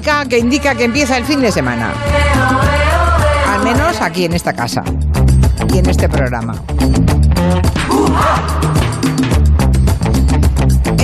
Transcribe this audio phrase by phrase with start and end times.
[0.00, 1.92] Música que indica que empieza el fin de semana.
[3.46, 4.82] Al menos aquí en esta casa
[5.74, 6.54] y en este programa.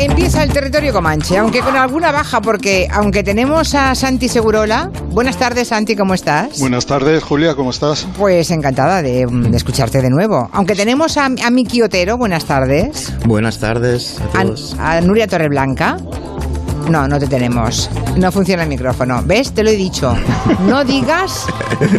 [0.01, 4.91] Empieza el territorio Comanche, aunque con alguna baja, porque aunque tenemos a Santi Segurola.
[5.11, 6.59] Buenas tardes, Santi, ¿cómo estás?
[6.59, 8.07] Buenas tardes, Julia, ¿cómo estás?
[8.17, 10.49] Pues encantada de, de escucharte de nuevo.
[10.55, 13.13] Aunque tenemos a, a Miki Otero, buenas tardes.
[13.27, 14.75] Buenas tardes a todos.
[14.79, 15.99] A, a Nuria Torreblanca.
[16.89, 17.91] No, no te tenemos.
[18.17, 19.23] No funciona el micrófono.
[19.25, 19.53] ¿Ves?
[19.53, 20.15] Te lo he dicho.
[20.69, 21.47] No digas,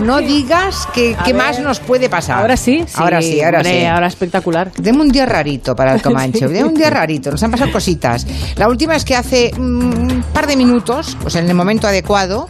[0.04, 2.40] no digas que, qué más nos puede pasar.
[2.42, 3.86] Ahora sí, sí, Ahora sí, ahora hombre, sí.
[3.86, 4.72] Ahora espectacular.
[4.78, 8.26] Deme un día rarito para el Comanche, deme un día rarito, nos han pasado cositas.
[8.56, 12.48] La última es que hace mm, un par de minutos, pues en el momento adecuado,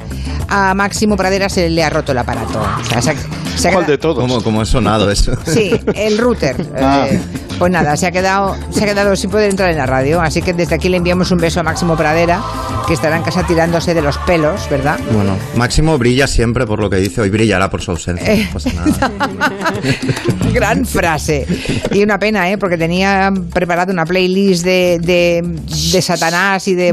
[0.48, 2.62] a Máximo Pradera se le ha roto el aparato.
[2.82, 3.16] O sea, se ha-
[3.58, 4.20] se ha ¿Cuál de todos?
[4.20, 5.34] ¿Cómo, cómo ha sonado eso?
[5.46, 6.56] Sí, el router.
[6.80, 7.08] Ah.
[7.10, 7.20] Eh,
[7.58, 10.22] pues nada, se ha quedado, se ha quedado sin poder entrar en la radio.
[10.22, 12.42] Así que desde aquí le enviamos un beso a Máximo Pradera,
[12.88, 15.00] que estará en casa tirándose de los pelos, ¿verdad?
[15.12, 18.34] Bueno, Máximo brilla siempre por lo que dice, hoy brillará por su ausencia.
[18.34, 18.46] Eh.
[18.46, 19.12] No pasa nada.
[20.54, 21.48] Gran frase.
[21.92, 22.58] Y una pena, ¿eh?
[22.58, 25.42] Porque tenía preparado una playlist de, de,
[25.92, 26.90] de Satanás y de,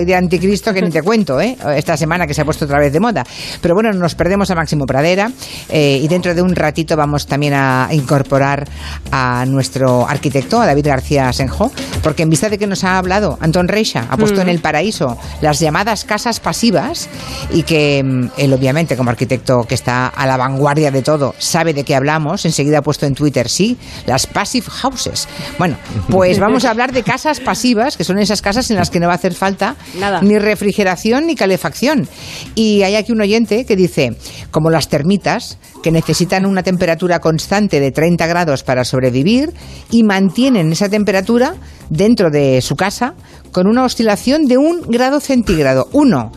[0.00, 1.56] y de Anticristo que ni te cuento, ¿eh?
[1.76, 3.24] Esta semana que se ha puesto otra vez de moda.
[3.60, 5.30] Pero bueno, nos perdemos a Máximo Pradera
[5.68, 8.68] eh, y dentro de un ratito vamos también a incorporar
[9.10, 11.70] a nuestro arquitecto, a David García Senjo,
[12.02, 15.16] porque en vista de que nos ha hablado Antón Reixa, ha puesto en el paraíso
[15.40, 17.08] las llamadas casas pasivas
[17.52, 21.74] y que mm, él obviamente como arquitecto que está a la vanguardia de todo sabe
[21.74, 25.28] de qué hablamos, enseguida ha puesto en Twitter, sí, las passive houses.
[25.58, 25.76] Bueno,
[26.08, 29.06] pues vamos a hablar de casas pasivas, que son esas casas en las que no
[29.06, 30.20] va a hacer falta Nada.
[30.22, 32.08] ni refrigeración ni calefacción.
[32.54, 34.16] Y hay aquí un oyente que dice,
[34.50, 39.52] como las termitas, que necesitan una temperatura constante de 30 grados para sobrevivir
[39.90, 41.54] y mantienen esa temperatura
[41.90, 43.14] dentro de su casa
[43.52, 45.88] con una oscilación de un grado centígrado.
[45.92, 46.32] Uno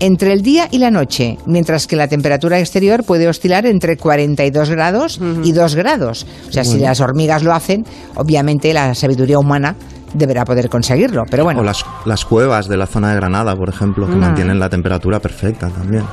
[0.00, 4.70] entre el día y la noche, mientras que la temperatura exterior puede oscilar entre 42
[4.70, 6.26] grados y 2 grados.
[6.48, 7.84] O sea, si las hormigas lo hacen,
[8.16, 9.76] obviamente la sabiduría humana
[10.14, 11.24] deberá poder conseguirlo.
[11.30, 14.16] Pero bueno, O las, las cuevas de la zona de Granada, por ejemplo, que Ah.
[14.16, 16.04] mantienen la temperatura perfecta también.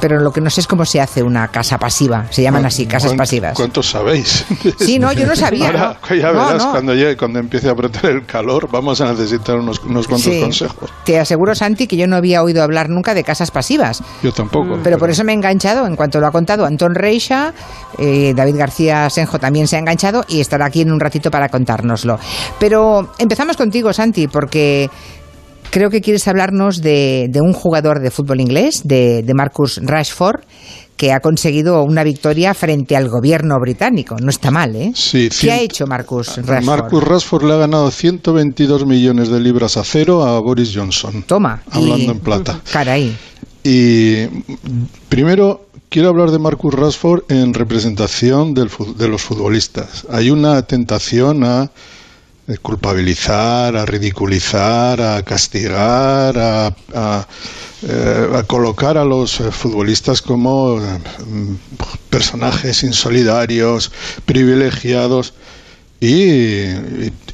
[0.00, 2.26] pero lo que no sé es cómo se hace una casa pasiva.
[2.30, 3.54] Se llaman así, casas ¿Cuán- pasivas.
[3.54, 4.44] ¿Cuántos sabéis?
[4.78, 5.66] Sí, no, yo no sabía.
[5.66, 6.16] Ahora, ¿no?
[6.16, 6.70] ya verás, no.
[6.72, 10.40] Cuando, llegue, cuando empiece a apretar el calor, vamos a necesitar unos, unos cuantos Sí.
[10.40, 10.90] consejos.
[11.04, 14.02] Te aseguro, Santi, que yo no había oído hablar nunca de casas pasivas.
[14.22, 14.78] Yo tampoco.
[14.82, 17.52] Pero por eso me he enganchado, en cuanto lo ha contado Antón Reixa,
[17.98, 21.48] eh, David García Senjo también se ha enganchado y estará aquí en un ratito para
[21.48, 22.18] contárnoslo.
[22.58, 24.88] Pero empezamos contigo, Santi, porque
[25.70, 30.40] creo que quieres hablarnos de, de un jugador de fútbol inglés, de, de Marcus Rashford,
[30.96, 34.16] que ha conseguido una victoria frente al gobierno británico.
[34.22, 34.92] No está mal, ¿eh?
[34.94, 36.64] Sí, ¿Qué ha hecho Marcus Rashford?
[36.64, 41.24] Marcus Rashford le ha ganado 122 millones de libras a cero a Boris Johnson.
[41.26, 41.62] Toma.
[41.70, 42.60] Hablando y- en plata.
[42.72, 43.16] Caray.
[43.64, 44.26] Y
[45.08, 50.06] primero quiero hablar de Marcus Rashford en representación del de los futbolistas.
[50.10, 51.70] Hay una tentación a
[52.60, 57.26] culpabilizar, a ridiculizar, a castigar, a,
[57.82, 61.54] eh, colocar a los eh, futbolistas como mm,
[62.10, 63.90] personajes insolidarios,
[64.24, 65.34] privilegiados
[66.00, 66.64] y,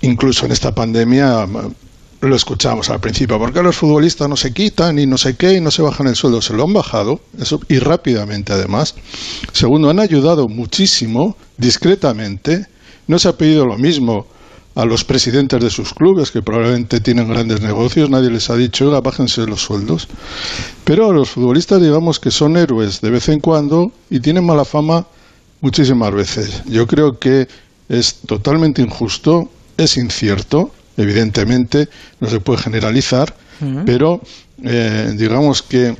[0.02, 1.74] incluso en esta pandemia mm,
[2.20, 5.54] lo escuchamos al principio, ¿por qué los futbolistas no se quitan y no sé qué
[5.54, 6.42] y no se bajan el sueldo?
[6.42, 8.94] Se lo han bajado, eso, y rápidamente además.
[9.52, 12.66] Segundo, han ayudado muchísimo, discretamente.
[13.06, 14.26] No se ha pedido lo mismo
[14.78, 18.86] a los presidentes de sus clubes, que probablemente tienen grandes negocios, nadie les ha dicho,
[18.86, 20.06] oiga, bájense los sueldos.
[20.84, 24.64] Pero a los futbolistas, digamos que son héroes de vez en cuando y tienen mala
[24.64, 25.04] fama
[25.62, 26.62] muchísimas veces.
[26.66, 27.48] Yo creo que
[27.88, 31.88] es totalmente injusto, es incierto, evidentemente,
[32.20, 33.34] no se puede generalizar,
[33.84, 34.20] pero
[34.62, 35.96] eh, digamos que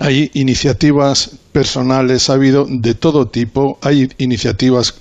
[0.00, 4.96] hay iniciativas personales, ha habido de todo tipo, hay iniciativas,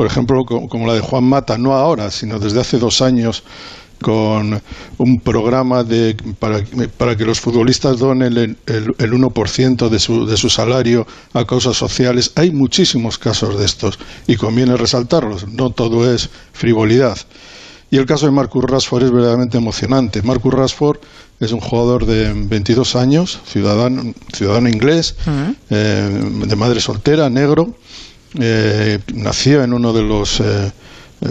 [0.00, 3.42] por ejemplo, co- como la de Juan Mata, no ahora, sino desde hace dos años,
[4.00, 4.62] con
[4.96, 6.64] un programa de, para,
[6.96, 11.44] para que los futbolistas donen el, el, el 1% de su, de su salario a
[11.44, 12.32] causas sociales.
[12.36, 17.18] Hay muchísimos casos de estos y conviene resaltarlos, no todo es frivolidad.
[17.90, 20.22] Y el caso de Marcus Rashford es verdaderamente emocionante.
[20.22, 20.96] Marcus Rashford
[21.38, 25.14] es un jugador de 22 años, ciudadano, ciudadano inglés,
[25.68, 27.74] eh, de madre soltera, negro.
[28.38, 30.72] Eh, nació en uno de los eh,
[31.22, 31.26] eh,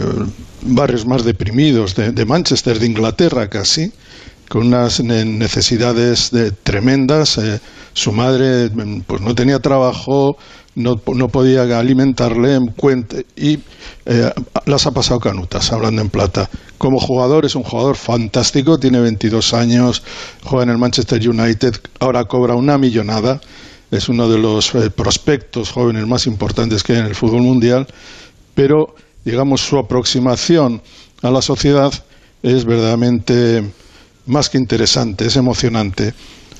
[0.63, 3.91] barrios más deprimidos de, de Manchester, de Inglaterra casi,
[4.49, 7.37] con unas ne- necesidades de- tremendas.
[7.37, 7.59] eh,
[7.93, 10.37] su madre mm, pues no tenía trabajo,
[10.75, 13.59] no, podía alimentarle en cuenta y
[14.05, 14.31] eh,
[14.65, 16.49] las ha pasado canutas, hablando en plata.
[16.77, 20.03] Como jugador es un jugador fantástico, tiene 22 años,
[20.43, 23.41] juega en el Manchester United, ahora cobra una millonada,
[23.91, 27.87] es uno de los eh, prospectos jóvenes más importantes que hay en el fútbol mundial,
[28.53, 28.95] pero
[29.25, 30.81] digamos su aproximación
[31.21, 31.91] a la sociedad
[32.43, 33.63] es verdaderamente
[34.25, 36.13] más que interesante, es emocionante.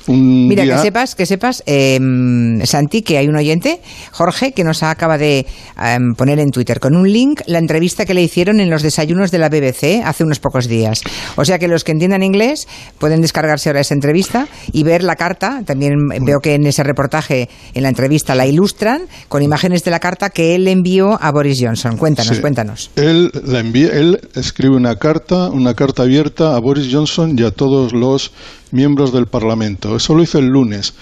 [0.06, 3.80] Mira, que sepas, que sepas, em, Santi, que hay un oyente,
[4.12, 5.46] Jorge, que nos acaba de
[5.82, 9.30] em, poner en Twitter con un link la entrevista que le hicieron en los desayunos
[9.30, 11.02] de la BBC hace unos pocos días.
[11.36, 12.66] O sea que los que entiendan inglés
[12.98, 15.62] pueden descargarse ahora esa entrevista y ver la carta.
[15.64, 15.94] También
[16.24, 20.30] veo que en ese reportaje, en la entrevista, la ilustran con imágenes de la carta
[20.30, 21.96] que él envió a Boris Johnson.
[21.96, 22.90] Cuéntanos, cuéntanos.
[22.96, 27.50] Él, la envía, él escribe una carta, una carta abierta a Boris Johnson y a
[27.50, 28.32] todos los
[28.72, 29.96] miembros del Parlamento.
[29.96, 30.94] Eso lo hizo el lunes,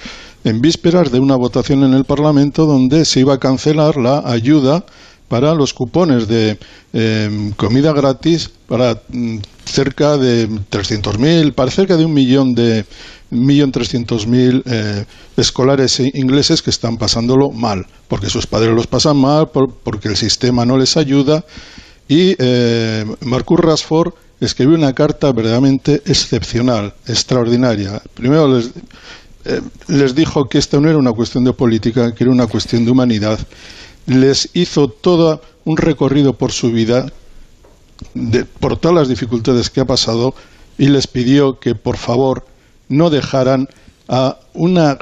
[0.44, 4.84] en vísperas de una votación en el Parlamento donde se iba a cancelar la ayuda
[5.28, 6.58] para los cupones de
[6.92, 12.86] em, comida gratis para mm, cerca de 300.000, para cerca de un millón de
[13.30, 15.04] millón trescientos mil eh,
[15.36, 20.64] escolares ingleses que están pasándolo mal, porque sus padres los pasan mal, porque el sistema
[20.64, 21.44] no les ayuda.
[22.08, 28.02] Y eh, Marcus Rashford escribió una carta verdaderamente excepcional, extraordinaria.
[28.14, 28.70] Primero les,
[29.44, 32.90] eh, dijo que esta no era una cuestión de política, que era una cuestión de
[32.90, 33.38] humanidad.
[34.06, 37.06] Les hizo todo un recorrido por su vida,
[38.60, 40.34] por todas las dificultades que ha pasado,
[40.78, 42.46] y les pidió que, por favor,
[42.88, 43.68] no dejaran
[44.08, 44.96] a una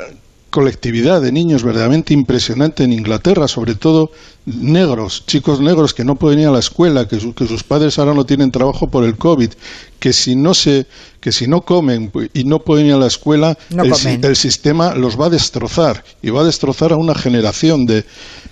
[0.51, 4.11] colectividad de niños verdaderamente impresionante en Inglaterra, sobre todo
[4.47, 8.25] negros, chicos negros que no pueden ir a la escuela, que, sus padres ahora no
[8.25, 9.51] tienen trabajo por el COVID,
[9.99, 10.87] que si no se,
[11.21, 15.21] que si no comen y no pueden ir a la escuela, el, el, sistema los
[15.21, 18.05] va a destrozar y va a destrozar a una generación de.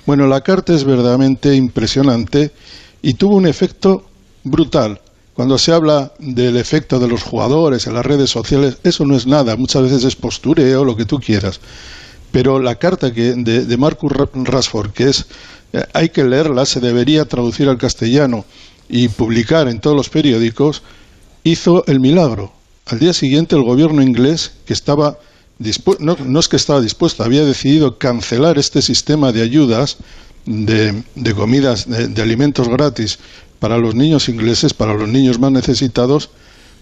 [0.04, 2.50] Bueno, la carta es verdaderamente impresionante
[3.00, 4.04] y tuvo un efecto
[4.42, 5.00] brutal.
[5.34, 9.26] Cuando se habla del efecto de los jugadores en las redes sociales, eso no es
[9.26, 11.60] nada, muchas veces es postureo, lo que tú quieras.
[12.30, 15.26] Pero la carta que, de, Marcus Rashford, que es,
[15.72, 18.44] eh, hay que leerla, se debería traducir al castellano
[18.88, 20.82] y publicar en todos los periódicos,
[21.42, 22.52] hizo el milagro.
[22.86, 25.18] Al día siguiente el gobierno inglés, que estaba
[26.00, 29.98] no, no, es que estaba dispuesto, había decidido cancelar este sistema de ayudas
[30.46, 33.18] de, de comidas, de, alimentos gratis
[33.64, 36.28] para los niños ingleses, para los niños más necesitados,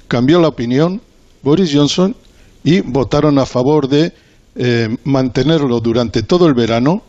[0.08, 1.00] cambió la opinión
[1.44, 2.16] Boris Johnson
[2.64, 4.12] y votaron a favor de
[4.56, 7.04] eh, mantenerlo durante todo el verano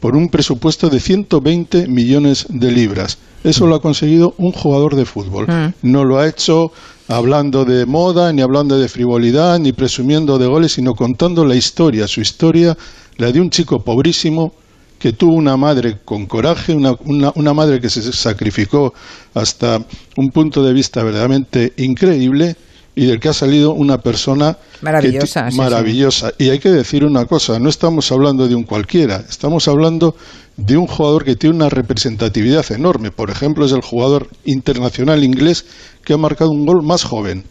[0.00, 3.18] por un presupuesto de 120 millones de libras.
[3.44, 5.46] Eso lo ha conseguido un jugador de fútbol.
[5.48, 5.74] Mm.
[5.82, 6.72] No lo ha hecho
[7.06, 12.08] hablando de moda, ni hablando de frivolidad, ni presumiendo de goles, sino contando la historia,
[12.08, 12.74] su historia,
[13.18, 14.54] la de un chico pobrísimo
[15.00, 16.94] que tuvo una madre con coraje, una,
[17.34, 18.92] una, madre que se sacrificó
[19.32, 19.78] hasta
[20.18, 22.54] un punto de vista verdaderamente increíble
[22.94, 25.48] y del que ha salido una persona maravillosa.
[25.56, 26.32] maravillosa.
[26.36, 30.14] Y hay que decir una cosa, no estamos hablando de un cualquiera, estamos hablando
[30.58, 33.10] de un jugador que tiene una representatividad enorme.
[33.10, 35.64] Por ejemplo, es el jugador internacional inglés
[36.04, 37.44] que ha marcado un gol más joven.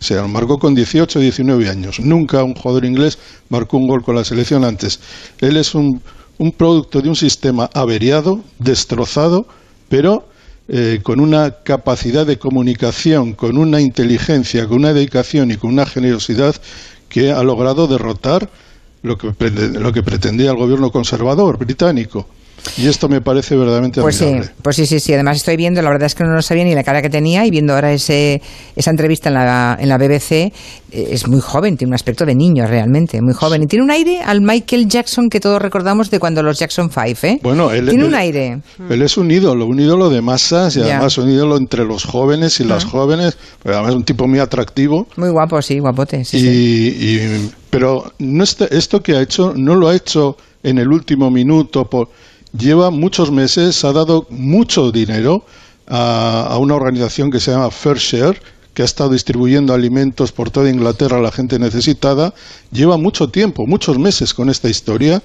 [0.00, 2.00] O sea, marcó con 18 o 19 años.
[2.00, 3.18] Nunca un jugador inglés
[3.50, 4.98] marcó un gol con la selección antes.
[5.40, 6.00] Él es un
[6.38, 9.46] un producto de un sistema averiado, destrozado,
[9.88, 10.28] pero
[10.68, 15.86] eh, con una capacidad de comunicación, con una inteligencia, con una dedicación y con una
[15.86, 16.56] generosidad
[17.08, 18.50] que ha logrado derrotar
[19.02, 22.26] lo que, lo que pretendía el gobierno conservador británico.
[22.76, 25.14] Y esto me parece verdaderamente pues Sí, pues sí, sí, sí.
[25.14, 27.46] Además estoy viendo, la verdad es que no lo sabía ni la cara que tenía
[27.46, 28.42] y viendo ahora ese,
[28.74, 30.52] esa entrevista en la, en la BBC, eh,
[30.92, 33.62] es muy joven, tiene un aspecto de niño realmente, muy joven.
[33.62, 37.16] Y tiene un aire al Michael Jackson que todos recordamos de cuando los Jackson Five,
[37.22, 37.40] ¿eh?
[37.42, 38.60] Bueno, él, tiene un aire.
[38.90, 42.60] Él es un ídolo, un ídolo de masas y además un ídolo entre los jóvenes
[42.60, 45.06] y las jóvenes, pero además un tipo muy atractivo.
[45.16, 46.24] Muy guapo, sí, guapote.
[46.24, 51.30] Sí, y, pero no esto que ha hecho no lo ha hecho en el último
[51.30, 52.08] minuto por
[52.58, 55.44] lleva muchos meses, ha dado mucho dinero
[55.86, 58.40] a, una organización que se llama Fair Share,
[58.74, 62.34] que ha estado distribuyendo alimentos por toda Inglaterra a la gente necesitada,
[62.72, 65.22] lleva mucho tiempo, muchos meses con esta historia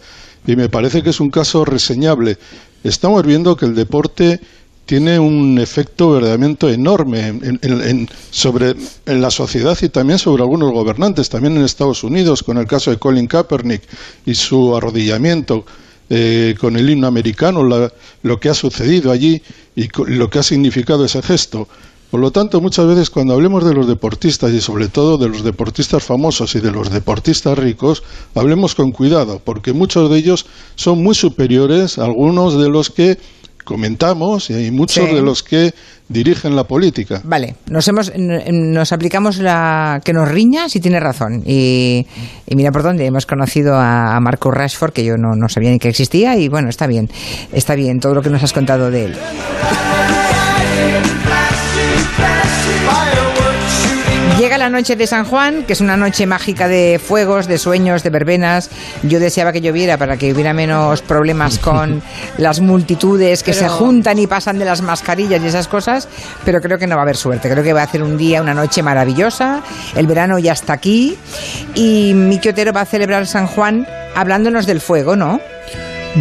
[0.47, 2.37] y me parece que es un caso reseñable.
[2.83, 4.39] Estamos viendo que el deporte
[4.85, 11.29] tiene un efecto verdaderamente enorme en, sobre, en la sociedad y también sobre algunos gobernantes,
[11.29, 13.83] también en Estados Unidos, con el caso de Colin Kaepernick
[14.25, 15.65] y su arrodillamiento
[16.13, 19.41] eh, con el himno americano, lo que ha sucedido allí
[19.77, 21.69] y lo que ha significado ese gesto.
[22.09, 25.45] Por lo tanto, muchas veces cuando hablemos de los deportistas y sobre todo de los
[25.45, 28.03] deportistas famosos y de los deportistas ricos,
[28.35, 33.17] hablemos con cuidado, porque muchos de ellos son muy superiores a algunos de los que
[33.63, 35.73] comentamos y muchos de los que
[36.09, 37.21] dirigen la política.
[37.23, 42.05] Vale, nos hemos nos aplicamos la que nos riña si tiene razón y,
[42.47, 45.89] mira por dónde hemos conocido a, Marco Rashford que yo no, no sabía ni que
[45.89, 47.09] existía y bueno está bien
[47.53, 49.17] está bien todo lo que nos has contado de él.
[54.37, 58.01] Llega la noche de San Juan, que es una noche mágica de fuegos, de sueños,
[58.01, 58.69] de verbenas.
[59.03, 62.01] Yo deseaba que lloviera para que hubiera menos problemas con
[62.37, 66.07] las multitudes que se juntan y pasan de las mascarillas y esas cosas,
[66.43, 67.49] pero creo que no va a haber suerte.
[67.49, 69.61] Creo que va a ser un día, una noche maravillosa.
[69.95, 71.17] El verano ya está aquí
[71.75, 73.85] y Miki Otero va a celebrar San Juan
[74.15, 75.39] hablándonos del fuego, ¿no?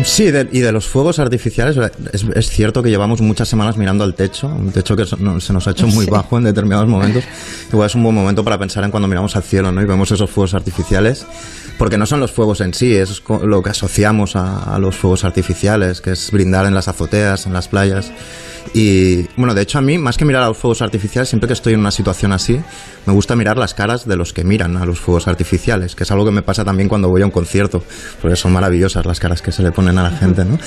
[0.05, 1.77] Sí, y de los fuegos artificiales,
[2.13, 5.71] es, cierto que llevamos muchas semanas mirando al techo, un techo que se nos ha
[5.73, 7.25] hecho muy bajo en determinados momentos.
[7.73, 9.83] Igual es un buen momento para pensar en cuando miramos al cielo ¿no?
[9.83, 11.27] y vemos esos fuegos artificiales,
[11.77, 16.01] porque no son los fuegos en sí, es lo que asociamos a los fuegos artificiales,
[16.01, 18.13] que es brindar en las azoteas, en las playas.
[18.73, 21.55] Y bueno, de hecho a mí, más que mirar a los fuegos artificiales, siempre que
[21.55, 22.61] estoy en una situación así,
[23.07, 26.11] me gusta mirar las caras de los que miran a los fuegos artificiales, que es
[26.11, 27.83] algo que me pasa también cuando voy a un concierto,
[28.21, 30.59] porque son maravillosas las caras que se le ponen a la gente, ¿no?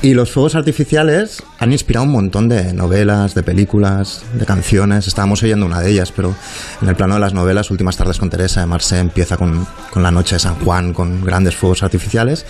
[0.00, 5.06] Y los fuegos artificiales han inspirado un montón de novelas, de películas, de canciones.
[5.06, 6.34] Estábamos oyendo una de ellas, pero
[6.80, 10.02] en el plano de las novelas, Últimas tardes con Teresa de Marseille empieza con, con
[10.02, 12.44] la noche de San Juan, con grandes fuegos artificiales.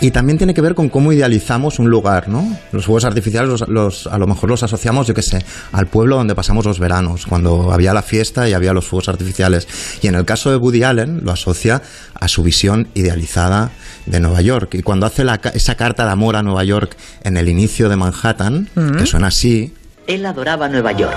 [0.00, 2.56] Y también tiene que ver con cómo idealizamos un lugar, ¿no?
[2.72, 6.34] Los fuegos artificiales los, a lo mejor los asociamos, yo qué sé, al pueblo donde
[6.34, 9.66] pasamos los veranos, cuando había la fiesta y había los fuegos artificiales.
[10.02, 11.82] Y en el caso de Woody Allen lo asocia
[12.14, 13.70] a su visión idealizada
[14.04, 14.74] de Nueva York.
[14.74, 15.24] Y cuando hace
[15.54, 19.74] esa carta de amor a Nueva York en el inicio de Manhattan, que suena así...
[20.06, 21.16] Él adoraba Nueva York.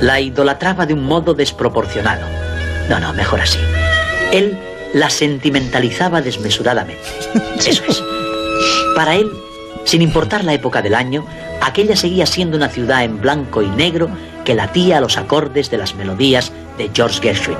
[0.00, 2.26] La idolatraba de un modo desproporcionado.
[2.88, 3.58] No, no, mejor así.
[4.32, 4.58] Él
[4.92, 7.02] la sentimentalizaba desmesuradamente.
[7.66, 8.02] Eso es.
[8.94, 9.30] Para él,
[9.84, 11.26] sin importar la época del año,
[11.60, 14.08] aquella seguía siendo una ciudad en blanco y negro
[14.44, 17.56] que latía a los acordes de las melodías de George Gershwin.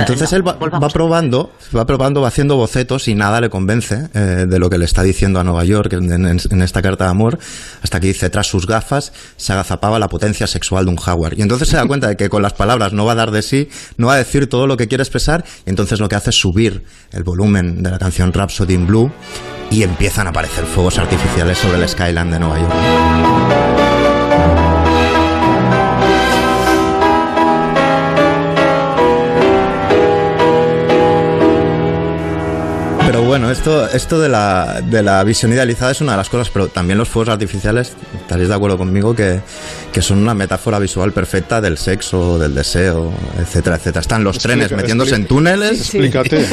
[0.00, 4.58] Entonces él va, probando, va probando, va haciendo bocetos y nada le convence eh, de
[4.58, 7.38] lo que le está diciendo a Nueva York en, esta carta de amor,
[7.82, 11.38] hasta que dice, tras sus gafas se agazapaba la potencia sexual de un jaguar.
[11.38, 13.42] Y entonces se da cuenta de que con las palabras no va a dar de
[13.42, 16.30] sí, no va a decir todo lo que quiere expresar, y entonces lo que hace
[16.30, 19.10] es subir el volumen de la canción Rhapsody in Blue
[19.70, 23.89] y empiezan a aparecer fuegos artificiales sobre el skyline de Nueva York.
[33.10, 36.48] Pero bueno, esto, esto de, la, de la visión idealizada es una de las cosas,
[36.48, 39.40] pero también los fuegos artificiales, estaréis de acuerdo conmigo, que,
[39.92, 44.02] que son una metáfora visual perfecta del sexo, del deseo, etcétera, etcétera.
[44.02, 46.46] Están los trenes metiéndose en túneles explícate.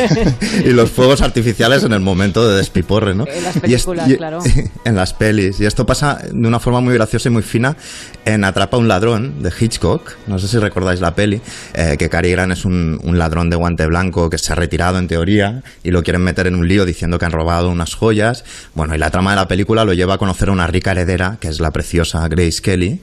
[0.66, 3.28] y los fuegos artificiales en el momento de despiporre, ¿no?
[3.28, 4.40] En las películas, claro.
[4.84, 5.60] En las pelis.
[5.60, 7.78] Y esto pasa de una forma muy graciosa y muy fina
[8.26, 10.14] en Atrapa a un ladrón de Hitchcock.
[10.26, 11.40] No sé si recordáis la peli,
[11.76, 14.98] eh, que Cary Grant es un, un ladrón de guante blanco que se ha retirado
[14.98, 18.44] en teoría y lo quieren meter en un lío diciendo que han robado unas joyas.
[18.74, 21.38] Bueno, y la trama de la película lo lleva a conocer a una rica heredera,
[21.40, 23.02] que es la preciosa Grace Kelly.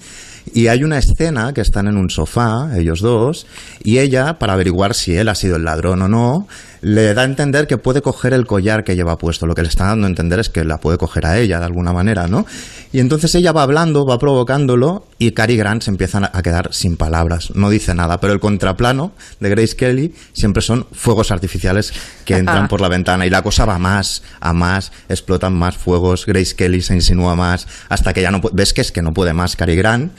[0.53, 3.47] Y hay una escena que están en un sofá, ellos dos,
[3.83, 6.47] y ella, para averiguar si él ha sido el ladrón o no,
[6.85, 9.47] le da a entender que puede coger el collar que lleva puesto.
[9.47, 11.65] Lo que le está dando a entender es que la puede coger a ella de
[11.65, 12.45] alguna manera, ¿no?
[12.93, 16.99] Y entonces ella va hablando, va provocándolo y Cary Grant se empiezan a quedar sin
[16.99, 17.53] palabras.
[17.55, 21.95] No dice nada, pero el contraplano de Grace Kelly siempre son fuegos artificiales
[22.27, 26.27] que entran por la ventana y la cosa va más a más, explotan más fuegos,
[26.27, 29.33] Grace Kelly se insinúa más hasta que ya no ves que es que no puede
[29.33, 30.13] más Cary Grant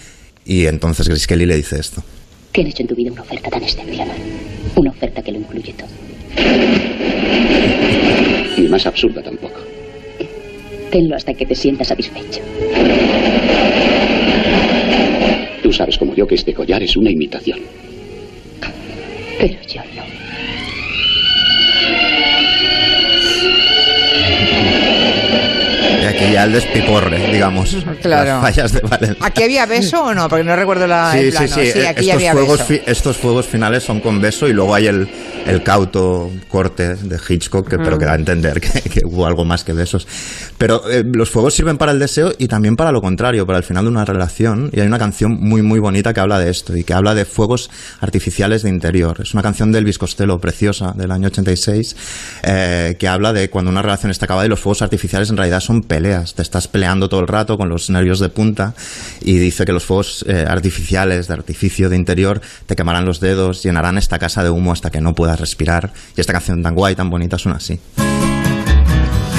[0.43, 2.03] y entonces Grace Kelly le dice esto.
[2.51, 4.17] ¿Qué han hecho en tu vida una oferta tan excepcional?
[4.75, 6.04] Una oferta que lo incluye todo.
[8.57, 9.59] Ni más absurda tampoco.
[10.91, 12.41] Tenlo hasta que te sientas satisfecho.
[15.61, 17.59] Tú sabes como yo que este collar es una imitación.
[19.39, 20.03] Pero yo no.
[26.15, 27.75] Aquí ya el despiporre, digamos.
[28.01, 28.29] Claro.
[28.29, 29.17] Las fallas de Valencia.
[29.25, 30.27] ¿Aquí había beso o no?
[30.29, 31.11] Porque no recuerdo la.
[31.13, 31.47] Sí, el plano.
[31.47, 31.79] sí, sí.
[31.85, 32.65] aquí estos, había fuegos beso.
[32.65, 35.09] fi- estos fuegos finales son con beso y luego hay el,
[35.45, 39.43] el cauto corte de Hitchcock, que, pero que da a entender que, que hubo algo
[39.45, 40.07] más que besos.
[40.57, 43.63] Pero eh, los fuegos sirven para el deseo y también para lo contrario, para el
[43.63, 44.69] final de una relación.
[44.73, 47.25] Y hay una canción muy, muy bonita que habla de esto y que habla de
[47.25, 47.69] fuegos
[47.99, 49.19] artificiales de interior.
[49.21, 51.95] Es una canción de Elvis Costello, preciosa, del año 86,
[52.43, 55.59] eh, que habla de cuando una relación está acabada y los fuegos artificiales en realidad
[55.59, 56.04] son peleas
[56.35, 58.73] te estás peleando todo el rato con los nervios de punta
[59.21, 63.63] y dice que los fuegos eh, artificiales de artificio de interior te quemarán los dedos,
[63.63, 65.93] llenarán esta casa de humo hasta que no puedas respirar.
[66.15, 67.79] Y esta canción tan guay, tan bonita suena así.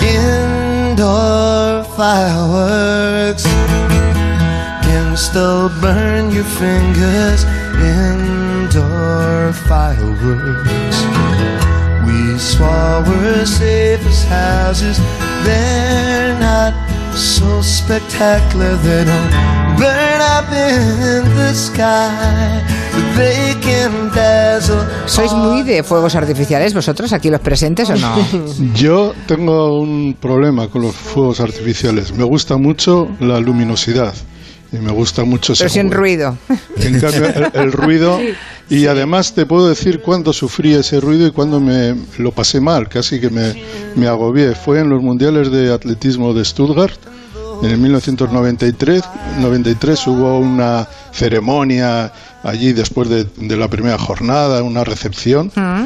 [0.03, 3.45] Indoor fireworks
[5.17, 7.45] still burn your fingers.
[7.81, 10.99] Indoor fireworks.
[12.07, 15.26] We swore safe as houses.
[15.47, 16.75] They're not
[17.15, 18.75] so spectacular.
[18.83, 19.31] They don't
[19.79, 22.63] burn up in the sky.
[22.93, 24.85] but They can dazzle.
[25.07, 28.17] ¿Sois muy de fuegos artificiales vosotros, aquí los presentes o no?
[28.75, 32.13] Yo tengo un problema con los fuegos artificiales.
[32.13, 34.15] Me gusta mucho la luminosidad
[34.77, 36.01] y me gusta mucho ese Pero sin juego.
[36.01, 36.39] ruido.
[36.77, 38.19] En cambio, el, el ruido.
[38.69, 42.89] Y además te puedo decir cuándo sufrí ese ruido y cuándo me lo pasé mal,
[42.89, 43.55] casi que me,
[43.95, 44.55] me agobié.
[44.55, 46.99] Fue en los mundiales de atletismo de Stuttgart.
[47.63, 49.03] En el 1993
[49.41, 55.85] 93 hubo una ceremonia allí después de, de la primera jornada, una recepción, Mm.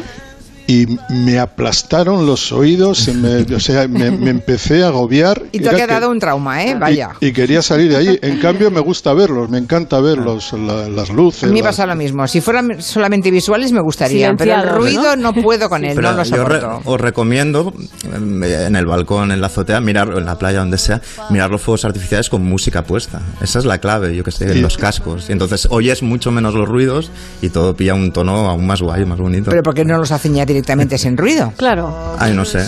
[0.70, 5.42] Y me aplastaron los oídos, se me- o sea, me, me empecé a agobiar.
[5.50, 6.76] Y te ha Era que- quedado un trauma, ¿eh?
[6.78, 7.10] Vaya.
[7.20, 8.18] y, y quería salir de allí.
[8.22, 11.50] En cambio, me gusta verlos, me encanta verlos, la- las A luces.
[11.50, 12.26] mí las- pasa lo mismo.
[12.28, 15.32] Si fueran solamente visuales me gustaría, pero el ruido ¿no?
[15.32, 16.90] no, puedo con él, Pero no lo yo re- soporto.
[16.90, 17.74] os recomiendo
[18.04, 21.00] em, en el balcón, en la azotea, mirar, en la playa, donde sea,
[21.30, 23.20] mirar los fuegos artificiales con música puesta.
[23.40, 25.28] Esa es la clave, yo que sé, en los cascos.
[25.28, 27.10] Y entonces oyes mucho menos los ruidos
[27.42, 29.50] y todo pilla un tono aún más guay, más bonito.
[29.50, 30.59] Pero ¿por qué no los hacen ya directamente
[30.98, 31.52] sin ruido?
[31.56, 32.16] Claro.
[32.18, 32.58] Ay, no sé.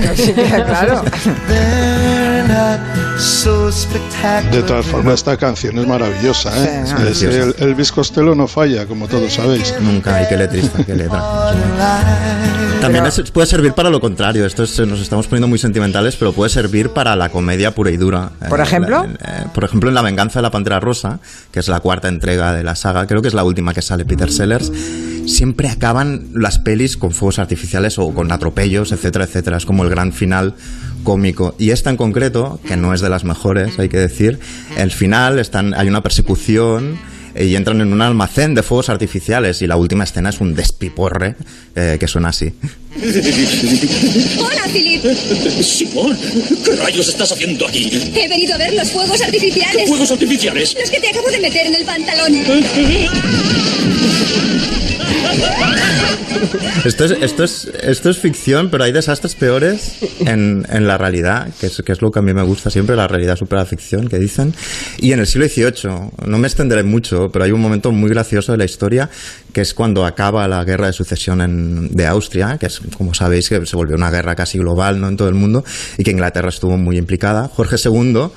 [0.00, 0.32] no sé.
[0.66, 1.02] claro.
[4.52, 6.50] De todas formas, esta canción es maravillosa.
[6.64, 6.84] ¿eh?
[6.86, 9.74] Sí, Es- el, Elvis Costello no falla, como todos sabéis.
[9.80, 11.22] Nunca, y qué letrista, qué letra.
[12.80, 14.46] También es- puede servir para lo contrario.
[14.46, 17.96] Esto es- nos estamos poniendo muy sentimentales, pero puede servir para la comedia pura y
[17.98, 18.30] dura.
[18.48, 19.04] ¿Por Eh, ejemplo?
[19.04, 21.18] la- eh, por ejemplo, en La venganza de la pantera rosa,
[21.52, 24.04] que es la cuarta entrega de la saga, creo que es la última que sale
[24.06, 24.72] Peter Sellers.
[25.26, 29.58] Siempre acaban las pelis con fuegos artificiales o con atropellos, etcétera, etcétera.
[29.58, 30.54] Es como el gran final
[31.02, 31.54] cómico.
[31.58, 34.38] Y esta en concreto, que no es de las mejores, hay que decir,
[34.76, 36.98] el final están, hay una persecución
[37.34, 40.54] eh, y entran en un almacén de fuegos artificiales y la última escena es un
[40.54, 41.36] despiporre
[41.76, 42.52] eh, que suena así.
[44.38, 45.04] Hola, Philip.
[45.62, 46.18] Simón,
[46.64, 47.90] ¿qué rayos estás haciendo aquí?
[48.14, 49.88] He venido a ver los fuegos artificiales.
[49.88, 50.76] ¿Fuegos artificiales?
[50.80, 52.32] Los que te acabo de meter en el pantalón.
[56.84, 61.48] Esto es, esto es, esto es ficción, pero hay desastres peores en, en la realidad,
[61.60, 63.66] que es, que es lo que a mí me gusta siempre, la realidad supera la
[63.66, 64.54] ficción, que dicen.
[64.98, 68.52] Y en el siglo XVIII, no me extenderé mucho, pero hay un momento muy gracioso
[68.52, 69.10] de la historia,
[69.52, 73.48] que es cuando acaba la guerra de sucesión en- de Austria, que es, como sabéis,
[73.48, 75.08] que se volvió una guerra casi global ¿no?
[75.08, 75.64] en todo el mundo,
[75.98, 77.48] y que Inglaterra estuvo muy implicada.
[77.52, 78.28] Jorge II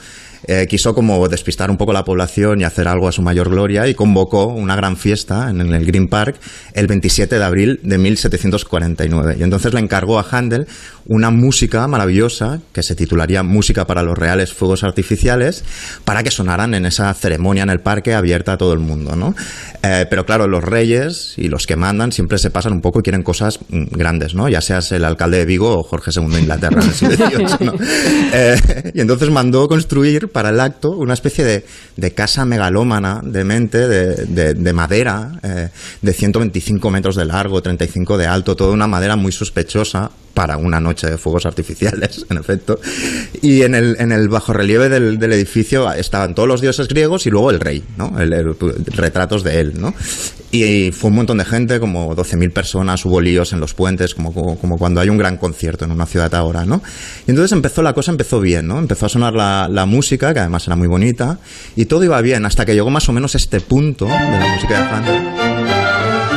[0.48, 3.88] eh, quiso como despistar un poco la población y hacer algo a su mayor gloria
[3.88, 6.38] y convocó una gran fiesta en, el Green Park
[6.74, 9.38] el 27 de abril de 1749.
[9.40, 10.68] Y entonces le encargó a Handel
[11.06, 15.64] una música maravillosa que se titularía Música para los Reales Fuegos Artificiales
[16.06, 19.16] para que sonaran en esa ceremonia en el parque abierta a todo el mundo.
[19.16, 19.36] ¿no?
[19.84, 23.04] Eh, pero claro, los reyes y los que mandan siempre se pasan un poco y
[23.04, 24.50] quieren cosas mm, grandes, ¿no?
[24.50, 27.66] ya seas el alcalde de Vigo o Jorge II de Inglaterra en el siglo XVIII,
[27.66, 27.74] ¿no?
[28.34, 31.66] Eh, y entonces mandó construir para el acto una especie de,
[31.98, 35.70] de casa megalómana de mente, de, de- de madera, eh,
[36.02, 40.80] de 125 metros de largo, 35 de alto, toda una madera muy sospechosa para una
[40.80, 42.80] noche de fuegos artificiales, en efecto.
[43.42, 47.30] Y en el, en el bajorrelieve del, del edificio estaban todos los dioses griegos y
[47.30, 48.18] luego el rey, ¿no?
[48.20, 48.56] El- el-
[48.96, 49.94] retratos de él, ¿no?
[50.54, 54.34] Y fue un montón de gente, como 12.000 personas, hubo líos en los puentes, como,
[54.34, 56.82] como, como cuando hay un gran concierto en una ciudad ahora, ¿no?
[57.28, 58.78] Y entonces empezó la cosa, empezó bien, ¿no?
[58.80, 61.40] Empezó a sonar la, la música, que además era muy bonita,
[61.76, 64.78] y todo iba bien, hasta que llegó más o menos este punto de la música
[64.78, 66.32] de Handel.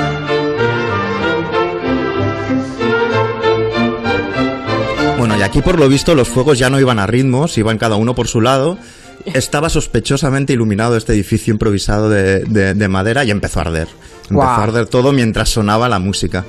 [5.19, 7.97] Bueno, y aquí por lo visto los fuegos ya no iban a ritmos, iban cada
[7.97, 8.77] uno por su lado.
[9.25, 13.89] Estaba sospechosamente iluminado este edificio improvisado de, de- de madera y empezó a arder.
[14.25, 16.45] Empezó a arder todo mientras sonaba la música.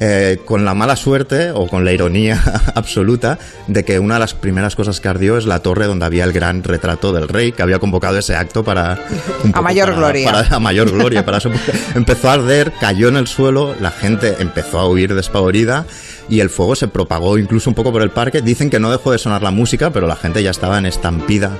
[0.00, 2.40] Eh, con la mala suerte o con la ironía
[2.76, 6.22] absoluta de que una de las primeras cosas que ardió es la torre donde había
[6.22, 8.96] el gran retrato del rey que había convocado ese acto para
[9.52, 10.30] poco mayor para- gloria.
[10.32, 11.50] para- a mayor gloria para eso.
[11.96, 15.84] empezó a arder cayó en el suelo la gente empezó a huir despavorida
[16.28, 19.10] y el fuego se propagó incluso un poco por el parque dicen que no dejó
[19.10, 21.50] de sonar la música pero la gente ya estaba en estampida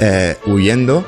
[0.00, 1.04] eh, huyendo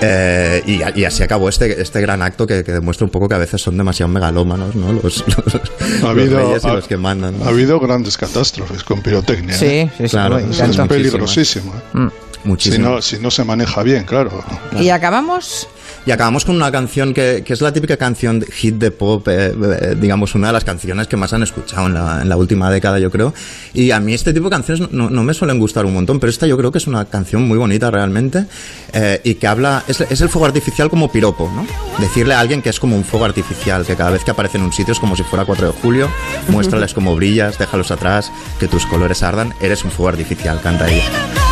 [0.00, 0.62] eh,
[0.94, 3.60] y, así acabó este, este gran acto que, que demuestra un poco que a veces
[3.60, 4.92] son demasiado megalómanos ¿no?
[4.92, 5.58] los, los- Ha
[6.00, 7.44] los habido, reyes y ha- los que mandan ¿no?
[7.44, 9.54] ha habido grandes catástrofes con pirotecnia.
[9.56, 9.90] Sí, ¿eh?
[9.96, 10.86] sí, sí, Claro, Es, tanto.
[10.86, 11.72] peligrosísimo.
[11.74, 11.98] ¿eh?
[11.98, 12.08] Mm.
[12.42, 12.88] Si Muchísimo.
[12.88, 14.44] no, si no se maneja bien, claro.
[14.78, 15.68] ¿Y acabamos?
[16.06, 19.96] Y acabamos con una canción que, es la típica canción hit de pop, eh, eh,
[19.98, 23.34] digamos, una de las canciones que más han escuchado en la, última década, yo creo.
[23.74, 26.46] Y a mí este tipo de canciones no, me suelen gustar un montón, pero esta
[26.46, 28.46] yo creo que es una canción muy bonita realmente
[28.92, 31.66] eh, y que habla, es, es el fuego artificial como piropo, ¿no?
[31.98, 34.64] Decirle a alguien que es como un fuego artificial, que cada vez que aparece en
[34.64, 36.08] un sitio es como si fuera 4 de julio,
[36.48, 41.47] muéstrales cómo brillas, déjalos atrás, que tus colores ardan, eres un fuego artificial, canta ella.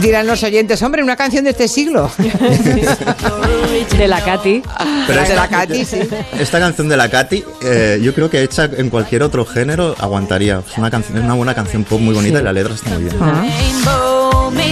[0.00, 2.10] Dirán los oyentes, hombre, una canción de este siglo.
[3.98, 4.62] De la Katy.
[5.06, 5.98] Pero de esta- la Katy, sí.
[6.38, 10.62] Esta canción de la Katy, eh, yo creo que hecha en cualquier otro género aguantaría.
[10.70, 13.04] Es una, canción, es una buena canción pop muy bonita y la letra está muy
[13.04, 13.18] bien.
[13.20, 14.70] May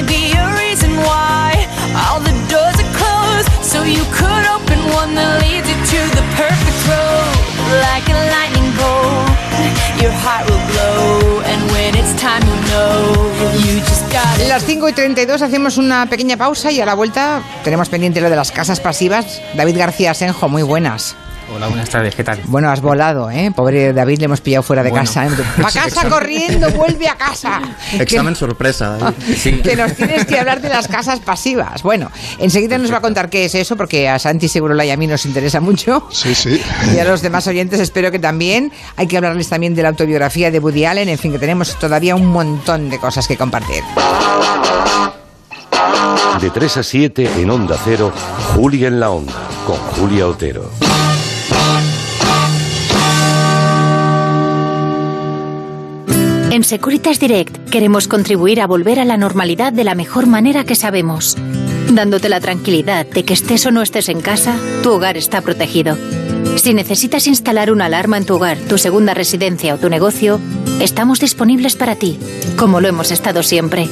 [14.48, 18.30] Las 5 y 32 hacemos una pequeña pausa y a la vuelta tenemos pendiente lo
[18.30, 19.42] de las casas pasivas.
[19.54, 21.16] David García Senjo, muy buenas.
[21.58, 22.40] Hola, buenas tardes, ¿qué tal?
[22.44, 23.50] Bueno, has volado, ¿eh?
[23.52, 25.04] Pobre David, le hemos pillado fuera de Bueno.
[25.04, 25.26] casa.
[25.26, 25.30] ¿eh?
[25.58, 26.10] ¡Va a casa Examen.
[26.12, 26.70] corriendo!
[26.70, 27.60] ¡Vuelve a casa!
[27.98, 28.90] Examen sorpresa.
[28.96, 29.62] David.
[29.62, 31.82] Que nos tienes que hablar de las casas pasivas.
[31.82, 34.96] Bueno, enseguida nos va a contar qué es eso, porque a Santi Segurola y a
[34.96, 36.06] mí nos interesa mucho.
[36.12, 36.62] Sí, sí.
[36.94, 38.70] Y a los demás oyentes espero que también.
[38.94, 41.08] Hay que hablarles también de la autobiografía de Woody Allen.
[41.08, 43.82] En fin, que tenemos todavía un montón de cosas que compartir.
[46.40, 48.12] De 3 a 7 en Onda Cero,
[48.54, 49.32] Julia en la Onda,
[49.66, 50.70] con Julia Otero.
[56.50, 60.74] En Securitas Direct queremos contribuir a volver a la normalidad de la mejor manera que
[60.74, 61.36] sabemos,
[61.90, 65.98] dándote la tranquilidad de que estés o no estés en casa, tu hogar está protegido.
[66.56, 70.40] Si necesitas instalar una alarma en tu hogar, tu segunda residencia o tu negocio,
[70.80, 72.18] estamos disponibles para ti,
[72.56, 73.86] como lo hemos estado siempre.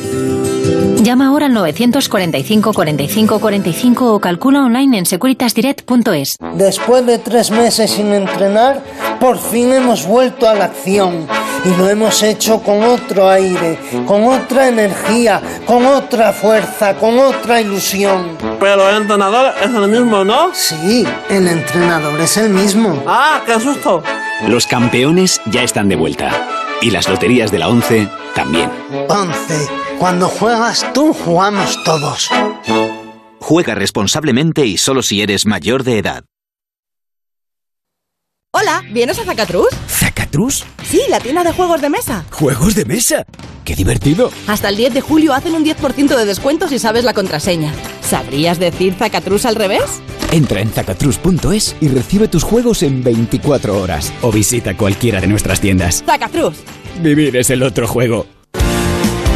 [1.06, 6.34] Llama ahora al 945 45 45 o calcula online en securitasdirect.es.
[6.54, 8.82] Después de tres meses sin entrenar,
[9.20, 11.28] por fin hemos vuelto a la acción.
[11.64, 17.60] Y lo hemos hecho con otro aire, con otra energía, con otra fuerza, con otra
[17.60, 18.36] ilusión.
[18.58, 20.52] Pero el entrenador es el mismo, ¿no?
[20.54, 23.00] Sí, el entrenador es el mismo.
[23.06, 24.02] ¡Ah, qué susto!
[24.48, 26.32] Los campeones ya están de vuelta.
[26.82, 28.68] Y las loterías de la 11 también.
[29.08, 29.85] Once.
[29.98, 32.28] Cuando juegas tú, jugamos todos.
[33.40, 36.24] Juega responsablemente y solo si eres mayor de edad.
[38.52, 39.68] Hola, ¿vienes a Zacatrus?
[39.88, 40.64] ¿Zacatrus?
[40.84, 42.24] Sí, la tienda de juegos de mesa.
[42.30, 43.24] ¿Juegos de mesa?
[43.64, 44.30] ¡Qué divertido!
[44.46, 47.72] Hasta el 10 de julio hacen un 10% de descuento si sabes la contraseña.
[48.02, 50.02] ¿Sabrías decir Zacatrus al revés?
[50.30, 54.12] Entra en zacatrus.es y recibe tus juegos en 24 horas.
[54.22, 56.04] O visita cualquiera de nuestras tiendas.
[56.06, 56.56] Zacatrus.
[57.02, 58.26] Vivir es el otro juego.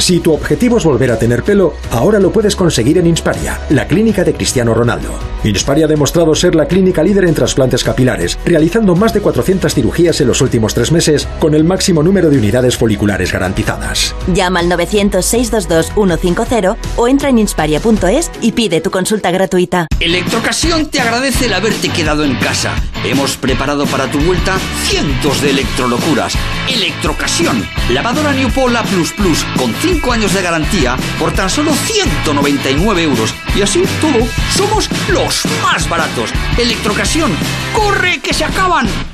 [0.00, 3.86] Si tu objetivo es volver a tener pelo, ahora lo puedes conseguir en Insparia, la
[3.86, 5.10] clínica de Cristiano Ronaldo.
[5.44, 10.20] Insparia ha demostrado ser la clínica líder en trasplantes capilares, realizando más de 400 cirugías
[10.20, 14.16] en los últimos tres meses, con el máximo número de unidades foliculares garantizadas.
[14.34, 19.86] Llama al 900-622-150 o entra en insparia.es y pide tu consulta gratuita.
[20.00, 22.74] Electrocasión te agradece el haberte quedado en casa.
[23.04, 26.34] Hemos preparado para tu vuelta cientos de electrolocuras.
[26.68, 33.34] Electrocasión, lavadora Neopola Plus Plus con 5 años de garantía por tan solo 199 euros.
[33.54, 36.30] Y así todo, somos los más baratos.
[36.56, 37.30] Electrocasión,
[37.74, 39.13] ¡corre que se acaban!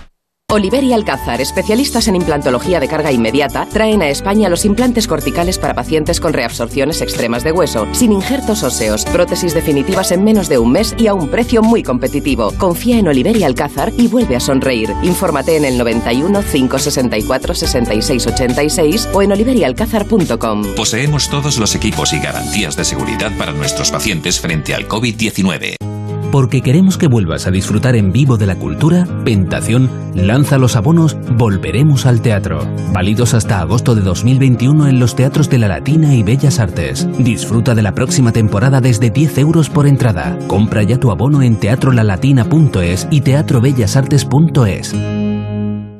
[0.50, 5.58] Oliver y Alcázar, especialistas en implantología de carga inmediata, traen a España los implantes corticales
[5.58, 10.58] para pacientes con reabsorciones extremas de hueso, sin injertos óseos, prótesis definitivas en menos de
[10.58, 12.52] un mes y a un precio muy competitivo.
[12.58, 14.92] Confía en Oliver y Alcázar y vuelve a sonreír.
[15.02, 20.74] Infórmate en el 91 564 66 86 o en oliverialcázar.com.
[20.74, 25.99] Poseemos todos los equipos y garantías de seguridad para nuestros pacientes frente al COVID-19.
[26.30, 31.16] Porque queremos que vuelvas a disfrutar en vivo de la cultura, Pentación lanza los abonos
[31.36, 36.22] Volveremos al Teatro, válidos hasta agosto de 2021 en los teatros de la Latina y
[36.22, 37.08] Bellas Artes.
[37.18, 40.38] Disfruta de la próxima temporada desde 10 euros por entrada.
[40.46, 45.19] Compra ya tu abono en teatrolalatina.es y teatrobellasartes.es.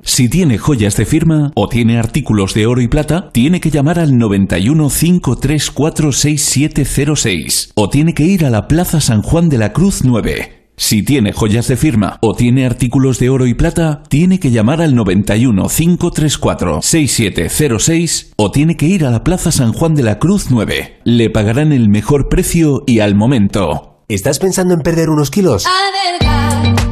[0.03, 3.99] Si tiene joyas de firma o tiene artículos de oro y plata, tiene que llamar
[3.99, 9.73] al 91 534 6706 o tiene que ir a la Plaza San Juan de la
[9.73, 10.61] Cruz 9.
[10.77, 14.81] Si tiene joyas de firma o tiene artículos de oro y plata, tiene que llamar
[14.81, 20.19] al 91 534 6706 o tiene que ir a la Plaza San Juan de la
[20.19, 21.01] Cruz 9.
[21.05, 23.90] Le pagarán el mejor precio y al momento.
[24.11, 25.65] ¿Estás pensando en perder unos kilos?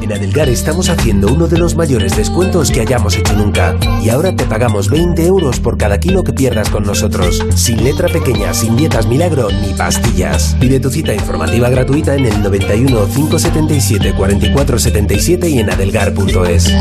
[0.01, 3.77] En Adelgar estamos haciendo uno de los mayores descuentos que hayamos hecho nunca.
[4.01, 7.45] Y ahora te pagamos 20 euros por cada kilo que pierdas con nosotros.
[7.57, 10.57] Sin letra pequeña, sin dietas milagro ni pastillas.
[10.61, 16.73] Pide tu cita informativa gratuita en el 91 577 4477 y en adelgar.es.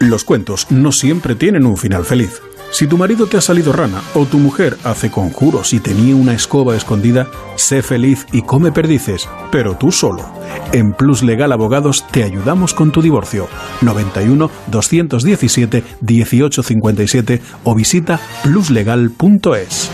[0.00, 2.42] Los cuentos no siempre tienen un final feliz.
[2.70, 6.34] Si tu marido te ha salido rana o tu mujer hace conjuros y tenía una
[6.34, 10.24] escoba escondida, sé feliz y come perdices, pero tú solo.
[10.72, 13.48] En Plus Legal Abogados te ayudamos con tu divorcio.
[13.82, 19.90] 91 217 1857 o visita pluslegal.es.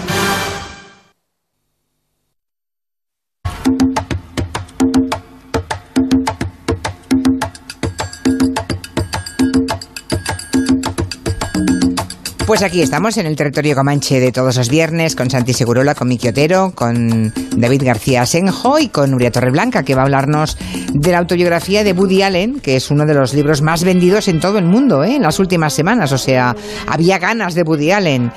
[12.57, 16.09] Pues aquí estamos en el territorio comanche de todos los viernes con Santi Segurola, con
[16.09, 20.57] Miki Otero, con David García Senjo y con Nuria Torreblanca, que va a hablarnos
[20.95, 24.41] de la autobiografía de Woody Allen, que es uno de los libros más vendidos en
[24.41, 25.17] todo el mundo ¿eh?
[25.17, 26.13] en las últimas semanas.
[26.13, 28.33] O sea, había ganas de Woody Allen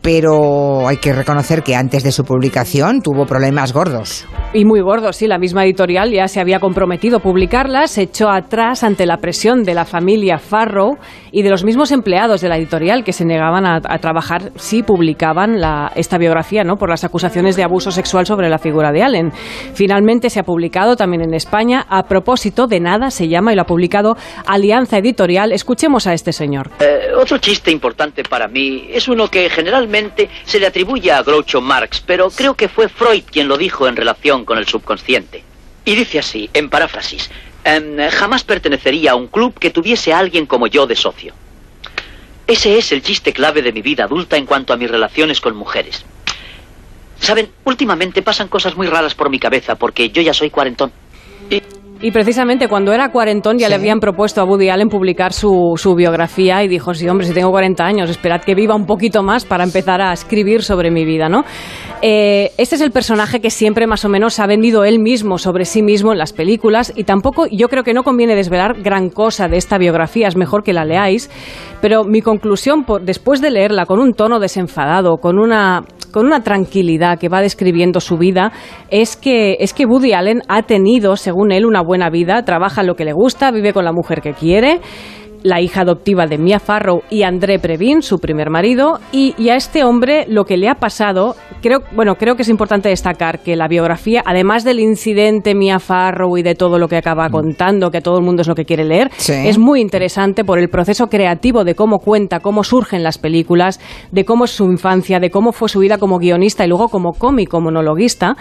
[0.00, 4.26] pero hay que reconocer que antes de su publicación tuvo problemas gordos.
[4.52, 5.26] Y muy gordos, sí.
[5.26, 9.62] La misma editorial ya se había comprometido a publicarlas, se echó atrás ante la presión
[9.62, 10.98] de la familia Farrow
[11.30, 14.82] y de los mismos empleados de la editorial que se negaban a, a trabajar si
[14.82, 16.76] publicaban la, esta biografía ¿no?
[16.76, 19.32] por las acusaciones de abuso sexual sobre la figura de Allen.
[19.74, 21.84] Finalmente se ha publicado también en España.
[21.88, 25.52] A propósito de nada se llama y lo ha publicado Alianza Editorial.
[25.52, 26.70] Escuchemos a este señor.
[26.80, 29.81] Eh, otro chiste importante para mí es uno que generalmente
[30.44, 33.96] se le atribuye a Groucho Marx, pero creo que fue Freud quien lo dijo en
[33.96, 35.44] relación con el subconsciente.
[35.84, 37.30] Y dice así, en paráfrasis,
[37.64, 41.34] em, jamás pertenecería a un club que tuviese a alguien como yo de socio.
[42.46, 45.56] Ese es el chiste clave de mi vida adulta en cuanto a mis relaciones con
[45.56, 46.04] mujeres.
[47.20, 50.92] Saben, últimamente pasan cosas muy raras por mi cabeza porque yo ya soy cuarentón.
[51.48, 51.62] Y
[52.04, 55.94] Y precisamente cuando era cuarentón ya le habían propuesto a Woody Allen publicar su, su
[55.94, 59.44] biografía y dijo, sí, hombre, si tengo 40 años, esperad que viva un poquito más
[59.44, 61.44] para empezar a escribir sobre mi vida, ¿no?
[62.04, 65.64] Eh, este es el personaje que siempre más o menos ha vendido él mismo sobre
[65.64, 69.46] sí mismo en las películas y tampoco yo creo que no conviene desvelar gran cosa
[69.46, 71.30] de esta biografía, es mejor que la leáis,
[71.80, 76.42] pero mi conclusión por- después de leerla con un tono desenfadado, con una, con una
[76.42, 78.50] tranquilidad que va describiendo su vida,
[78.90, 82.94] es que, es que Woody Allen ha tenido, según él, una buena vida, trabaja lo
[82.94, 84.80] que le gusta, vive con la mujer que quiere,
[85.44, 89.56] la hija adoptiva de Mia Farrow y André Previn, su primer marido, y, y a
[89.56, 93.56] este hombre lo que le ha pasado, creo, bueno, creo que es importante destacar que
[93.56, 98.00] la biografía, además del incidente Mia Farrow y de todo lo que acaba contando, que
[98.00, 99.32] todo el mundo es lo que quiere leer, Sí.
[99.32, 103.80] es muy interesante por el proceso creativo de cómo cuenta, cómo surgen las películas,
[104.12, 107.14] de cómo es su infancia, de cómo fue su vida como guionista y luego como
[107.14, 108.36] cómico, monologuista,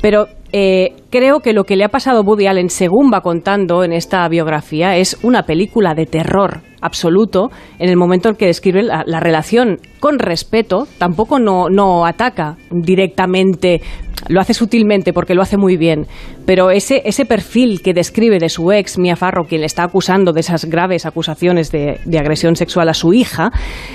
[0.00, 3.84] pero eh, creo que lo que le ha pasado a Woody Allen, según va contando
[3.84, 8.82] en esta biografía, es una película de terror absoluto en el momento en que describe
[8.82, 13.80] la, la relación con respeto, tampoco no, no ataca directamente,
[14.28, 16.06] lo hace sutilmente porque lo hace muy bien,
[16.44, 20.32] pero ese, ese perfil que describe de su ex, Mia Farrow, quien le está acusando
[20.34, 23.50] de esas graves acusaciones de, agresión sexual a su hija,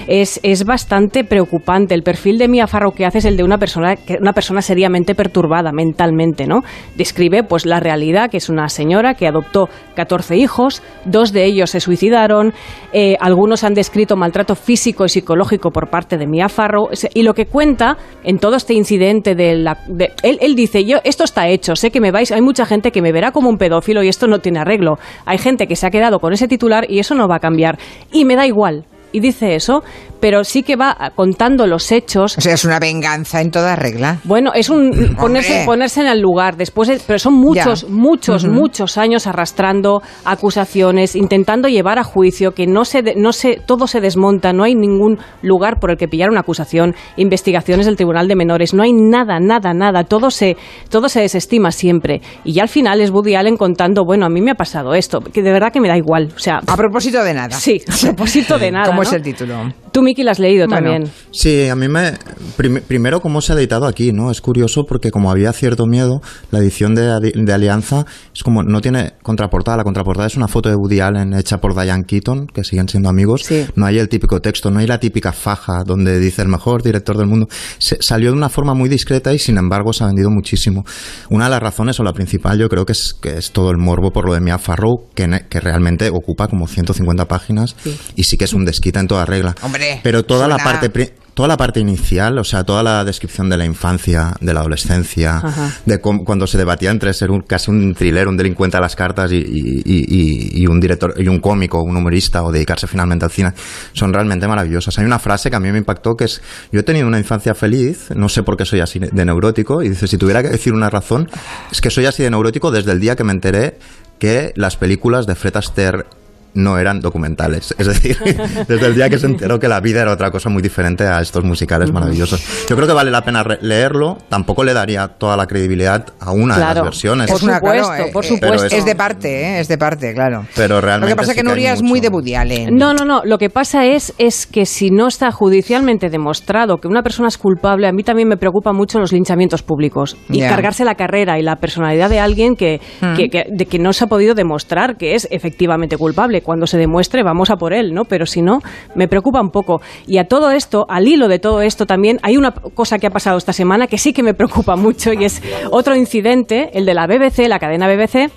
[0.08, 1.94] es, es bastante preocupante.
[1.94, 4.64] El perfil de Mia Farrow que hace es el de una persona, que- una persona
[4.64, 6.62] seriamente perturbada mentalmente, ¿no?
[7.10, 11.72] Describe pues la realidad, que es una señora que adoptó 14 hijos, dos de ellos
[11.72, 12.54] se suicidaron,
[12.94, 17.34] eh, algunos han descrito maltrato físico y psicológico por parte de Mia Farrow, y lo
[17.34, 19.80] que cuenta en todo este incidente de la...
[20.22, 23.02] él, él dice, yo, esto está hecho, sé que me vais, hay mucha gente que
[23.02, 25.00] me verá como un pedófilo y esto no tiene arreglo.
[25.26, 27.80] Hay gente que se ha quedado con ese titular y eso no va a cambiar.
[28.12, 28.86] Y me da igual.
[29.12, 29.84] Y dice eso,
[30.20, 32.38] pero sí que va contando los hechos.
[32.38, 34.20] O sea, es una venganza en toda regla.
[34.24, 37.88] Bueno, es un ponerse, ponerse en el lugar después, de- pero son muchos, Ya.
[37.90, 43.58] muchos, muchos años arrastrando acusaciones, intentando llevar a juicio que no se, de- no se,
[43.66, 47.96] todo se desmonta, no hay ningún lugar por el que pillar una acusación, investigaciones del
[47.96, 50.56] Tribunal de Menores, no hay nada, nada, nada, todo se,
[50.90, 52.22] todo se desestima siempre.
[52.44, 55.20] Y ya al final es Woody Allen contando, bueno, a mí me ha pasado esto,
[55.20, 57.56] que de verdad que me da igual, o sea, A propósito de nada.
[57.56, 58.88] sí, a propósito de nada.
[58.88, 59.72] ¿Cómo es el título?
[60.00, 61.12] Tú, Miki, lo has leído Bueno, también.
[61.32, 62.14] Sí, a mí me...
[62.56, 64.32] prim- primero, cómo se ha editado aquí, ¿no?
[64.32, 68.06] Es curioso porque como había cierto miedo, la edición de, de Alianza
[68.40, 68.64] es como...
[68.64, 69.76] No tiene contraportada.
[69.78, 73.10] La contraportada es una foto de Woody Allen hecha por Diane Keaton, que siguen siendo
[73.10, 73.44] amigos.
[73.76, 77.18] No hay el típico texto, no hay la típica faja donde dice el mejor director
[77.18, 77.48] del mundo.
[77.80, 80.86] Se- salió de una forma muy discreta y sin embargo se ha vendido muchísimo.
[81.30, 83.78] Una de las razones, o la principal, yo creo que es, que es todo el
[83.78, 85.28] morbo por lo de Mia Farrow, que,
[85.60, 87.76] realmente ocupa como 150 páginas
[88.16, 89.54] y sí que es un desquite en toda regla.
[89.64, 91.14] Hombre, Pero toda la parte...
[91.40, 95.38] toda la parte inicial, o sea, toda la descripción de la infancia, de la adolescencia,
[95.38, 95.72] Ajá.
[95.86, 98.94] de cómo- cuando se debatía entre ser un, casi un thriller, un delincuente a las
[98.94, 103.24] cartas y, y- y- y un director y un cómico, un humorista o dedicarse finalmente
[103.24, 103.54] al cine,
[103.94, 105.00] son realmente maravillosas.
[105.00, 106.42] Hay una frase que a mí me impactó que es,
[106.74, 109.88] yo he tenido una infancia feliz, no sé por qué soy así de neurótico, y
[109.88, 111.30] dice, si tuviera que decir una razón,
[111.72, 113.80] es que soy así de neurótico desde el día que me enteré
[114.20, 116.04] que las películas de Fred Astaire
[116.54, 117.74] no eran documentales.
[117.78, 118.18] Es decir,
[118.68, 121.22] desde el día que se enteró que la vida era otra cosa muy diferente a
[121.22, 122.42] estos musicales maravillosos.
[122.68, 124.18] Yo creo que vale la pena re- leerlo.
[124.30, 127.30] Tampoco le daría toda la credibilidad a una de las versiones.
[127.32, 128.76] Por claro, supuesto, eh, por eh, supuesto.
[128.76, 129.60] Es de parte, ¿eh?
[129.60, 130.46] es de parte, claro.
[130.56, 132.76] Pero Lo realmente que pasa es sí que Nuria es muy de Woody Allen.
[132.76, 133.22] No, no, no.
[133.24, 137.38] Lo que pasa es, es que si no está judicialmente demostrado que una persona es
[137.38, 141.44] culpable, a mí también me preocupan mucho los linchamientos públicos y cargarse la carrera y
[141.44, 143.16] la personalidad de alguien que, Mm.
[143.16, 146.39] que- que- de que no se ha podido demostrar que es efectivamente culpable.
[146.42, 148.04] Cuando se demuestre, vamos a por él, ¿no?
[148.06, 148.60] Pero si no,
[148.96, 149.82] me preocupa un poco.
[150.08, 153.12] Y a todo esto, al hilo de todo esto también, hay una cosa que ha
[153.12, 156.94] pasado esta semana que sí que me preocupa mucho y es otro incidente, el de
[156.94, 158.30] la BBC, la cadena BBC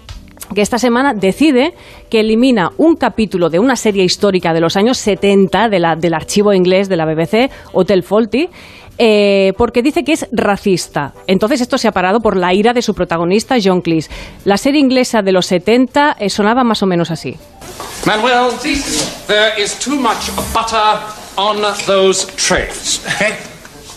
[0.54, 1.72] que esta semana decide
[2.10, 6.12] que elimina un capítulo de una serie histórica de los años 70 de la- del
[6.12, 8.48] archivo inglés de la BBC, Hotel Faulty,
[8.98, 11.14] eh, porque dice que es racista.
[11.26, 14.10] Entonces esto se ha parado por la ira de su protagonista, John Cleese.
[14.44, 17.36] La serie inglesa de los 70 eh, sonaba más o menos así.
[18.04, 18.50] Manuel,
[19.26, 20.98] there is too much butter
[21.36, 23.00] on those trays.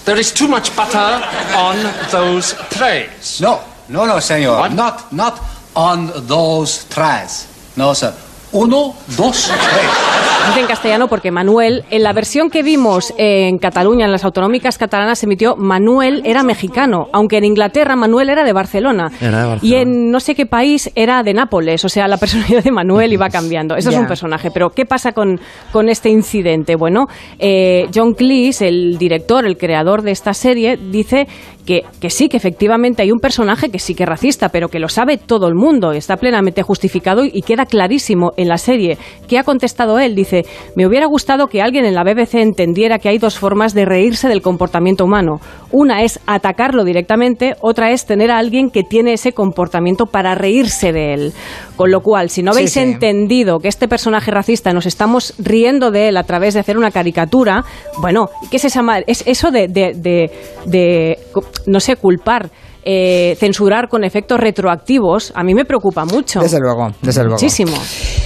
[0.06, 1.22] There is too much butter
[1.56, 1.78] on
[2.12, 3.42] those trays.
[3.42, 4.72] No, no, no, señor.
[4.72, 5.40] Not, not
[5.74, 7.48] on those trays.
[7.76, 8.14] No, sir.
[8.56, 9.90] Uno, dos, tres.
[10.48, 14.78] Dice en castellano porque Manuel, en la versión que vimos en Cataluña, en las autonómicas
[14.78, 19.12] catalanas, se emitió Manuel era mexicano, aunque en Inglaterra Manuel era de Barcelona.
[19.20, 19.60] Era de Barcelona.
[19.62, 23.12] Y en no sé qué país era de Nápoles, o sea, la personalidad de Manuel
[23.12, 23.76] iba cambiando.
[23.76, 24.52] Eso es un personaje.
[24.52, 25.38] Pero, ¿qué pasa con,
[25.74, 26.78] con este incidente?
[26.78, 27.08] Bueno,
[27.40, 31.28] eh, John Cleese, el director, el creador de esta serie, dice
[31.66, 34.80] que, que sí, que efectivamente hay un personaje que sí que es racista, pero que
[34.80, 38.98] lo sabe todo el mundo, está plenamente justificado y, queda clarísimo en la serie.
[39.28, 40.16] ¿Qué ha contestado él?
[40.16, 43.86] Dice, me hubiera gustado que alguien en la BBC entendiera que hay dos formas de
[43.86, 45.40] reírse del comportamiento humano.
[45.72, 50.92] Una es atacarlo directamente, otra es tener a alguien que tiene ese comportamiento para reírse
[50.92, 51.34] de él.
[51.76, 52.80] Con lo cual, si no habéis sí.
[52.80, 56.92] entendido que este personaje racista nos estamos riendo de él a través de hacer una
[56.92, 57.64] caricatura,
[58.02, 60.32] bueno, ¿qué es esa es eso de, de, de-
[60.66, 61.20] de,
[61.66, 62.50] no sé, culpar,
[62.84, 65.32] eh, censurar con efectos retroactivos?
[65.36, 66.40] A mí me preocupa mucho.
[66.40, 67.36] Desde luego, desde luego.
[67.36, 67.72] Muchísimo.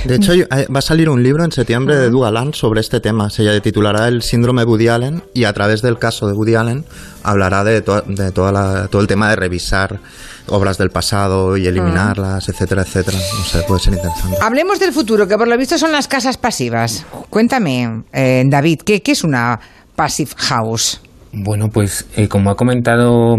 [0.06, 0.34] De hecho,
[0.74, 3.30] va a salir un libro en septiembre de Doug Allen sobre este tema.
[3.30, 6.86] Se titulará El síndrome de Woody Allen y a través del caso de Woody Allen
[7.24, 10.00] hablará de, to- de toda la- todo el tema de revisar
[10.48, 13.18] obras del pasado y eliminarlas, etcétera, etcétera.
[13.18, 14.38] No sé, puede ser interesante.
[14.42, 17.06] Hablemos del futuro, que por lo visto son las casas pasivas.
[17.30, 19.60] Cuéntame, eh, David, ¿qué, qué es una
[19.96, 21.02] passive house?
[21.34, 23.36] Bueno, pues eh, como ha comentado...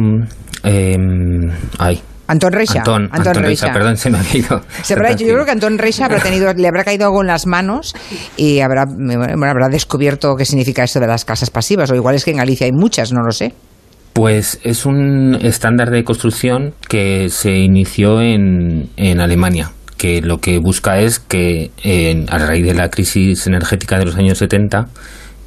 [0.62, 2.78] em, ay, Antón Reixa.
[2.78, 3.72] Antón, Antón Antón Reixa, Reixa.
[3.72, 4.60] perdón, se me ha ido.
[4.82, 7.26] Se habrá hecho, yo creo que Antón Reixa habrá tenido, le habrá caído algo en
[7.26, 7.92] las manos
[8.36, 11.90] y habrá, bueno, habrá descubierto qué significa esto de las casas pasivas.
[11.90, 13.52] O igual es que en Galicia hay muchas, no lo sé.
[14.12, 20.58] Pues es un estándar de construcción que se inició en, en Alemania, que lo que
[20.58, 24.86] busca es que eh, a raíz de la crisis energética de los años 70,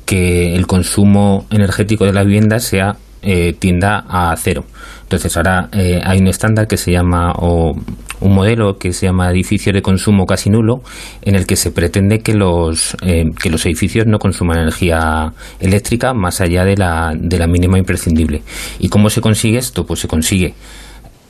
[0.05, 4.65] que el consumo energético de la vivienda sea eh, tienda a cero.
[5.03, 7.73] Entonces ahora eh, hay un estándar que se llama o
[8.19, 10.81] un modelo que se llama edificio de consumo casi nulo,
[11.21, 16.13] en el que se pretende que los eh, que los edificios no consuman energía eléctrica
[16.13, 18.41] más allá de la de la mínima imprescindible.
[18.79, 19.85] ¿Y cómo se consigue esto?
[19.85, 20.53] Pues se consigue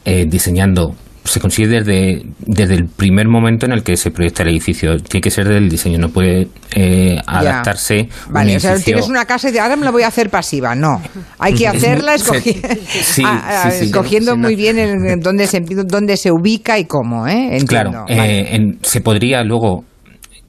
[0.06, 4.50] eh, diseñando se consigue desde, desde el primer momento en el que se proyecta el
[4.50, 4.98] edificio.
[4.98, 8.10] Tiene que ser del diseño, no puede eh, adaptarse.
[8.28, 10.30] un Vale, o sea, tienes una casa y de ahora me la voy a hacer
[10.30, 10.76] pasiva.
[10.76, 11.02] No,
[11.40, 13.24] hay que hacerla se- escogi- sí, sí,
[13.72, 13.86] sí.
[13.86, 17.58] escogiendo muy bien el- dónde, se, dónde se ubica y cómo, ¿eh?
[17.58, 18.06] Entiendo.
[18.06, 19.86] Claro, eh, en- se podría luego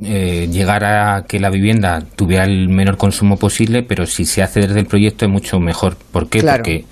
[0.02, 4.60] eh, llegar a que la vivienda tuviera el menor consumo posible, pero si se hace
[4.60, 5.96] desde el proyecto es mucho mejor.
[6.10, 6.40] ¿Por qué?
[6.40, 6.64] Claro.
[6.64, 6.84] Porque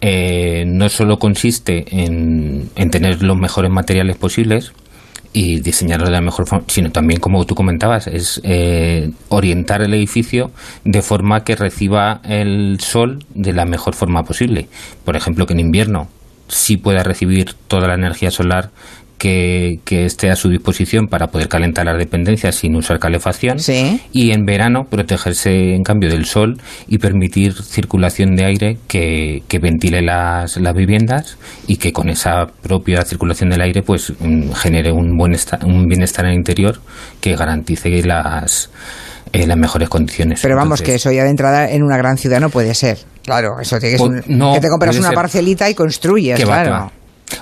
[0.00, 4.72] eh, no solo consiste en, en tener los mejores materiales posibles
[5.32, 9.94] y diseñarlo de la mejor forma, sino también, como tú comentabas, es eh, orientar el
[9.94, 10.50] edificio
[10.84, 14.68] de forma que reciba el sol de la mejor forma posible.
[15.04, 16.08] Por ejemplo, que en invierno
[16.48, 18.70] sí pueda recibir toda la energía solar
[19.20, 23.58] que, que esté a su disposición para poder calentar las dependencias sin usar calefacción
[24.12, 26.56] y en verano protegerse en cambio del sol
[26.88, 32.46] y permitir circulación de aire que, que ventile las, las viviendas y que con esa
[32.62, 36.80] propia circulación del aire pues mm, genere un buen un bienestar en el interior
[37.20, 38.70] que garantice las
[39.32, 40.40] eh, las mejores condiciones.
[40.42, 42.98] Pero vamos, que eso ya de entrada en una gran ciudad no puede ser.
[43.22, 44.08] Claro, eso tiene que ser.
[44.08, 45.14] Pues, no, que te compras una ser.
[45.14, 46.70] parcelita y construyes, claro.
[46.72, 46.92] va.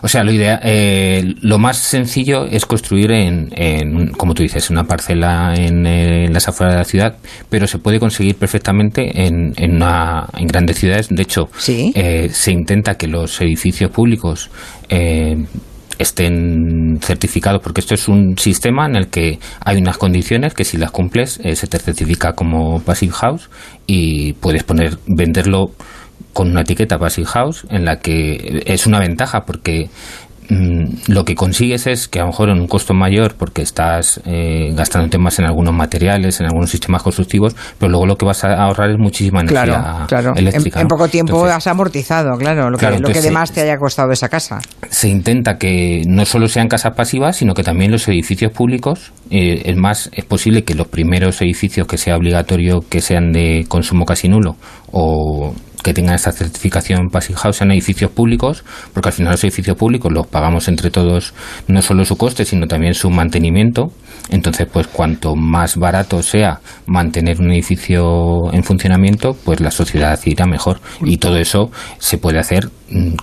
[0.03, 4.71] O sea, lo, idea, eh, lo más sencillo es construir en, en, como tú dices,
[4.71, 7.17] una parcela en, eh, en las afueras de la ciudad,
[7.49, 11.09] pero se puede conseguir perfectamente en, en, una, en grandes ciudades.
[11.11, 14.51] De hecho, eh, se intenta que los edificios públicos
[14.89, 15.37] eh,
[15.99, 20.77] estén certificados, porque esto es un sistema en el que hay unas condiciones que si
[20.77, 23.51] las cumples eh, se te certifica como Passive House
[23.87, 25.73] y puedes poner venderlo
[26.33, 29.91] con una etiqueta Passive House en la que es una ventaja porque
[30.49, 34.21] mm, lo que consigues es que a lo mejor en un costo mayor porque estás
[34.25, 38.45] eh, gastándote más en algunos materiales, en algunos sistemas constructivos, pero luego lo que vas
[38.45, 40.31] a ahorrar es muchísima energía Claro, claro.
[40.37, 40.81] En, eléctrica.
[40.81, 44.29] en poco tiempo Entonces, has amortizado, claro, lo que, lo que te haya costado esa
[44.29, 44.61] casa.
[44.89, 49.63] se intenta que no solo sean casas pasivas, sino que también los edificios públicos, eh,
[49.65, 54.05] es más, es posible que los primeros edificios que sea obligatorio que sean de consumo
[54.05, 54.57] casi nulo
[54.93, 55.53] o
[55.83, 60.13] que tengan esta certificación Passive House sean edificios públicos, porque al final los edificios públicos
[60.13, 61.35] los pagamos entre todos
[61.67, 63.93] no solo su coste, sino también su mantenimiento.
[64.31, 70.47] Entonces, pues cuanto más barato sea mantener un edificio en funcionamiento, pues la sociedad irá
[70.47, 70.81] mejor.
[71.03, 73.15] Y todo eso se puede hacer mm,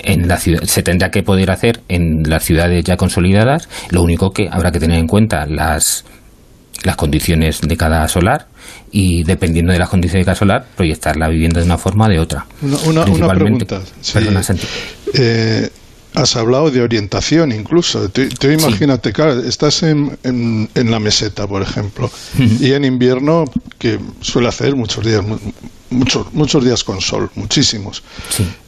[0.00, 3.68] en la ciudad, se tendrá que poder hacer en las ciudades ya consolidadas.
[3.90, 6.04] Lo único que habrá que tener en cuenta las
[6.82, 8.46] las condiciones de cada solar
[8.92, 12.08] y dependiendo de las condiciones de cada solar proyectar la vivienda de una forma o
[12.08, 12.46] de otra.
[12.62, 13.82] Una, una- pregunta.
[14.00, 14.12] Sí.
[14.14, 14.42] Perdona.
[15.14, 15.68] Eh,
[16.14, 18.08] has hablado de orientación incluso.
[18.08, 22.10] Tú, tú imagínate, claro, estás en, en- en la meseta, por ejemplo,
[22.60, 23.44] y en invierno,
[23.78, 25.38] que suele hacer muchos días, mu-
[25.90, 28.02] muchos, muchos días con sol, muchísimos,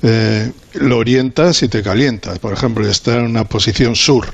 [0.03, 2.39] eh, lo orientas y te calientas.
[2.39, 4.27] Por ejemplo, está en una posición sur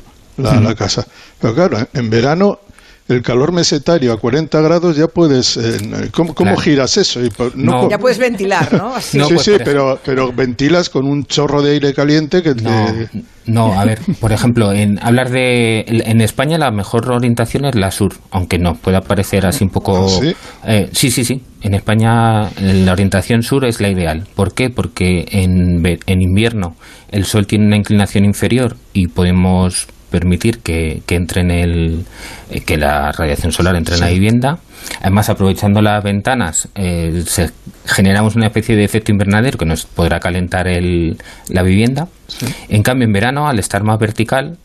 [0.62, 1.07] la casa.
[1.41, 2.61] Pero claro, en verano...
[3.09, 5.56] El calor mesetario a 40 grados ya puedes...
[5.56, 6.61] eh, ¿Cómo, cómo Claro.
[6.61, 7.24] giras eso?
[7.24, 7.80] Y no No.
[7.82, 8.94] co- Ya puedes ventilar, ¿no?
[8.94, 9.18] Así.
[9.18, 13.09] sí, pues, sí, pero, pero ventilas con un chorro de aire caliente que te...
[13.46, 17.90] No, a ver, por ejemplo, en hablar de en España la mejor orientación es la
[17.90, 20.04] sur, aunque no pueda parecer así un poco.
[20.04, 20.34] ¿Ah, sí?
[20.66, 21.40] Eh, sí, sí, sí.
[21.62, 24.26] En España eh, la orientación sur es la ideal.
[24.34, 24.68] ¿Por qué?
[24.68, 26.76] Porque en, ve- en invierno
[27.11, 32.04] el sol tiene una inclinación inferior y podemos permitir que, que entre en el
[32.50, 34.59] eh, que la radiación solar entre en la vivienda.
[35.00, 37.50] Además aprovechando las ventanas eh, se-
[37.84, 41.16] generamos una especie de efecto invernadero que nos podrá calentar el,
[41.48, 42.09] la vivienda.
[42.68, 44.56] En cambio en verano al estar más vertical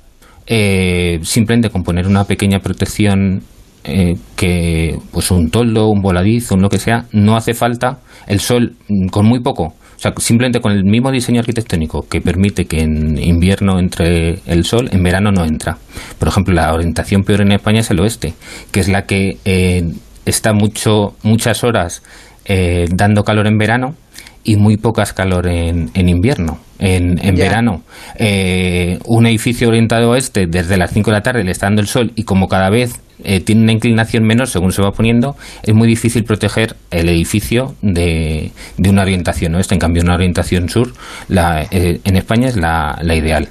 [0.48, 3.44] eh, simplemente con poner una pequeña protección
[3.86, 8.00] eh, que pues un toldo, un voladizo, un lo que sea, no hace falta.
[8.28, 9.76] El sol mm, con muy poco.
[10.04, 14.90] Sea, simplemente con el mismo diseño arquitectónico que permite que en invierno entre el sol,
[14.92, 15.78] en verano no entra.
[16.20, 18.34] Por ejemplo, la orientación peor en España es el oeste,
[18.74, 19.94] que es la que eh,
[20.26, 22.04] está mucho, muchas horas
[22.44, 23.96] eh, dando calor en verano
[24.44, 26.60] y muy pocas calor en, en invierno.
[26.80, 27.84] En, en verano,
[28.20, 31.88] eh, un edificio orientado oeste desde las 5 de la tarde le está dando el
[31.88, 35.74] sol y como cada vez eh, tiene una inclinación menor según se va poniendo, es
[35.74, 39.76] muy difícil proteger el edificio de, de una orientación oeste.
[39.76, 40.94] En cambio, una orientación sur
[41.28, 43.50] la, eh, en España es la, la ideal.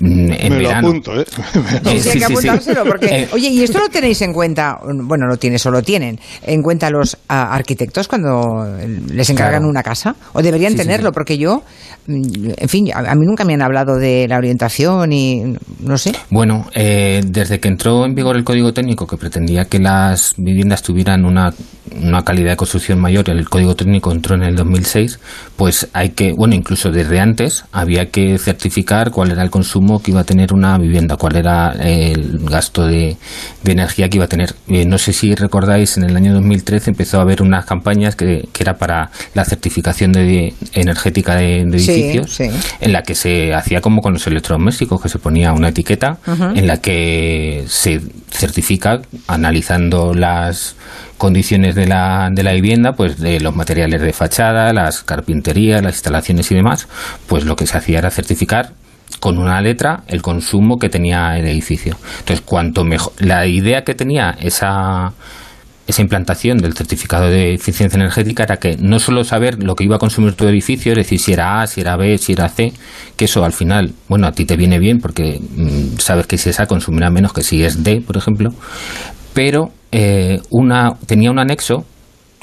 [0.00, 0.88] En Me lo verano.
[0.88, 1.24] apunto, ¿eh?
[1.84, 2.24] Sí, sí, hay que sí, sí, sí.
[2.24, 4.78] apuntárselo, porque, Eh, oye, ¿y esto lo tenéis en cuenta?
[5.04, 8.66] Bueno, lo tienes o lo tienen en cuenta los ah, arquitectos cuando
[9.12, 9.68] les encargan Claro.
[9.70, 10.14] una casa?
[10.32, 11.08] ¿O deberían Sí, tenerlo?
[11.10, 11.14] sí.
[11.14, 11.62] Porque yo,
[12.06, 15.42] mm, en fin, a, a mí nunca me han hablado de la orientación y
[15.80, 16.12] no sé.
[16.30, 20.82] Bueno, eh, desde que entró en vigor el Código Técnico que pretendía que las viviendas
[20.82, 21.52] tuvieran una,
[22.02, 25.18] una calidad de construcción mayor, el Código Técnico entró en el 2006,
[25.56, 30.12] pues hay que, bueno, incluso desde antes había que certificar cuál era el consumo que
[30.12, 33.16] iba a tener una vivienda, cuál era el gasto de,
[33.62, 34.54] de energía que iba a tener.
[34.68, 38.48] Eh, no sé si recordáis, en el año 2013 empezó a haber unas campañas que,
[38.52, 42.44] que era para la certificación de, energética de, de edificios sí.
[42.80, 46.18] en la que se hacía como con los electrodomésticos, que se ponía una etiqueta
[46.54, 50.76] en la que se certifica analizando las
[51.18, 55.94] condiciones de la, de la vivienda, pues de los materiales de fachada, las carpinterías, las
[55.94, 56.88] instalaciones y demás,
[57.26, 58.72] pues lo que se hacía era certificar
[59.18, 61.96] con una letra el consumo que tenía el edificio.
[62.20, 65.12] Entonces, cuanto mejor la idea que tenía esa
[65.90, 69.96] esa implantación del certificado de eficiencia energética era que no solo saber lo que iba
[69.96, 72.72] a consumir tu edificio, es decir, si era A, si era B, si era C,
[73.16, 76.50] que eso al final, bueno, a ti te viene bien porque mm, sabes que si
[76.50, 78.50] es A consumirá menos que si es D, por ejemplo,
[79.34, 81.84] pero eh, una, tenía un anexo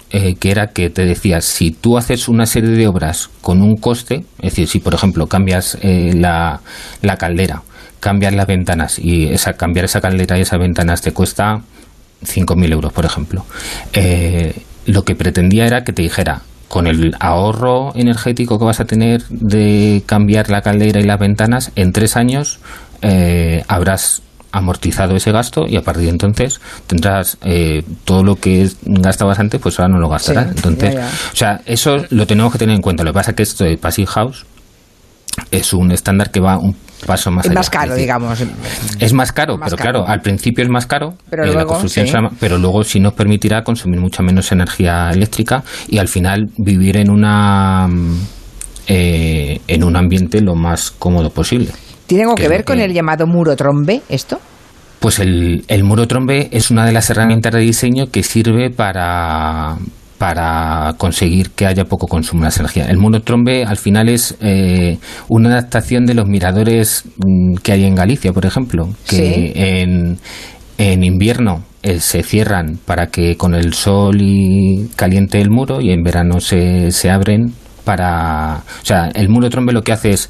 [0.10, 3.78] eh, que era que te decía, si tú haces una serie de obras con un
[3.78, 6.62] coste, es decir, si por ejemplo cambias eh, la,
[7.01, 7.64] la caldera,
[7.99, 11.62] cambias las ventanas y esa, cambiar esa caldera y esas ventanas te cuesta
[12.24, 13.45] 5.000 euros, por ejemplo.
[13.93, 14.55] Eh,
[14.86, 19.24] lo que pretendía era que te dijera, con el ahorro energético que vas a tener
[19.30, 22.60] de cambiar la caldera y las ventanas, en tres años
[23.01, 28.69] eh, habrás amortizado ese gasto y a partir de entonces tendrás eh, todo lo que
[28.83, 30.47] gastabas antes, pues ahora no lo gastarás.
[30.55, 30.95] entonces,
[31.33, 33.03] o sea, eso lo tenemos que tener en cuenta.
[33.03, 34.45] Lo que pasa es que esto de Passive House
[35.51, 36.75] es un estándar que va un
[37.05, 37.59] paso más es allá.
[37.59, 38.39] más caro, digamos.
[38.99, 42.07] Es más caro, pero claro, al principio es más caro, Pero eh, la luego, construcción
[42.07, 42.11] sí.
[42.11, 46.97] será pero luego sí nos permitirá consumir mucha menos energía eléctrica y al final vivir
[46.97, 48.19] en una mm,
[48.87, 51.69] eh, en un ambiente lo más cómodo posible.
[52.08, 54.39] ¿Tiene algo que ver con que- el llamado muro trombe, esto?
[54.99, 59.78] Pues el, el muro trombe es una de las herramientas de diseño que sirve para,
[60.18, 62.86] para conseguir que haya poco consumo de energía.
[62.89, 64.97] El muro trombe al final es eh,
[65.30, 69.51] una adaptación de los miradores mm, que hay en Galicia, por ejemplo, que Sí.
[69.55, 70.18] en,
[70.80, 75.91] en invierno eh, se cierran para que con el sol y caliente el muro y
[75.91, 77.53] en verano se, se abren
[77.84, 78.64] para...
[78.82, 80.30] O sea, el muro trombe lo que hace es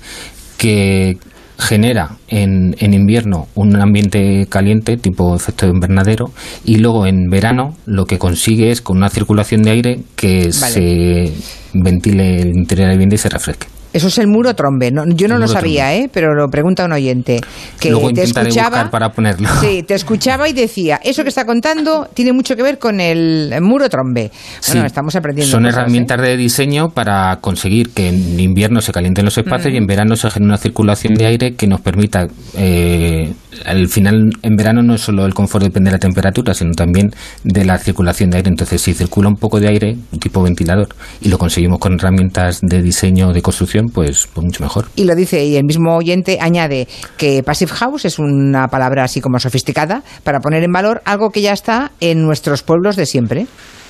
[0.57, 1.17] que
[1.57, 6.31] genera en, en invierno un ambiente caliente tipo efecto de invernadero
[6.63, 11.33] y luego en verano lo que consigue es con una circulación de aire que se
[11.73, 13.67] ventile el interior de la vivienda y se refresque.
[13.93, 14.91] Eso es el muro trombe.
[14.91, 16.09] No, yo no lo sabía, ¿eh?
[16.11, 17.39] pero lo pregunta un oyente.
[17.79, 18.69] Que luego te escuchaba.
[18.69, 19.49] buscar para ponerlo.
[19.61, 23.53] Sí, te escuchaba y decía, eso que está contando tiene mucho que ver con el
[23.61, 24.29] muro trombe.
[24.67, 25.49] Bueno, Sí, estamos aprendiendo.
[25.51, 25.79] Son cosas, ¿eh?
[25.81, 29.75] herramientas de diseño para conseguir que en invierno se calienten los espacios Mm.
[29.75, 32.27] y en verano se genere una circulación de aire que nos permita,
[32.57, 33.33] eh,
[33.65, 37.11] al final en verano no es solo el confort depende de la temperatura, sino también
[37.43, 38.49] de la circulación de aire.
[38.49, 40.89] Entonces, si circula un poco de aire, tipo ventilador,
[41.21, 44.85] y lo conseguimos con herramientas de diseño de construcción, pues, pues mucho mejor.
[44.95, 46.87] Y lo dice, y el mismo oyente añade
[47.17, 51.41] que Passive House es una palabra así como sofisticada para poner en valor algo que
[51.41, 53.47] ya está en nuestros pueblos de siempre.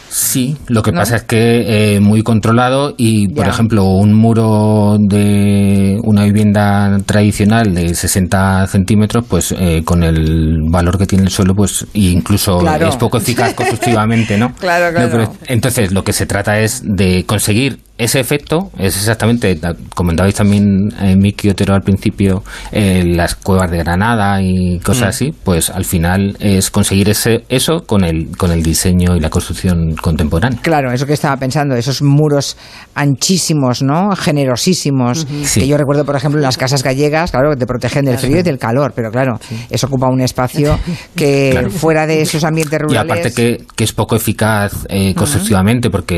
[0.10, 0.99] Sí, lo que ¿No?
[1.01, 3.51] pasa es que eh, muy controlado y, por Ya.
[3.51, 10.97] ejemplo, un muro de una vivienda tradicional de 60 centímetros, pues eh, con el valor
[10.97, 12.88] que tiene el suelo, pues incluso Claro.
[12.88, 14.53] es poco eficaz constructivamente, ¿no?
[14.55, 15.10] Claro, No, claro.
[15.12, 20.36] pero- entonces, lo que se trata es de conseguir ese efecto, es exactamente, ta- comentabais
[20.36, 25.10] también eh, Miki Otero al principio, eh, las cuevas de Granada y cosas Mm.
[25.10, 29.30] así, pues al final es conseguir ese, eso con el, con el diseño y la
[29.30, 30.60] construcción contemporánea.
[30.62, 32.56] Claro, eso que estaba pensando, esos muros
[32.95, 34.16] anchísimos, ¿no?
[34.16, 35.26] Generosísimos.
[35.43, 35.62] Sí.
[35.62, 38.39] Que yo recuerdo, por ejemplo, en las casas gallegas, claro, que te protegen del frío
[38.39, 39.39] y del calor, pero claro,
[39.70, 40.78] eso ocupa un espacio
[41.16, 41.70] que Claro.
[41.70, 43.12] fuera de esos ambientes Y rurales.
[43.12, 46.16] aparte que, que es poco eficaz eh, constructivamente porque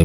[0.00, 0.04] eh,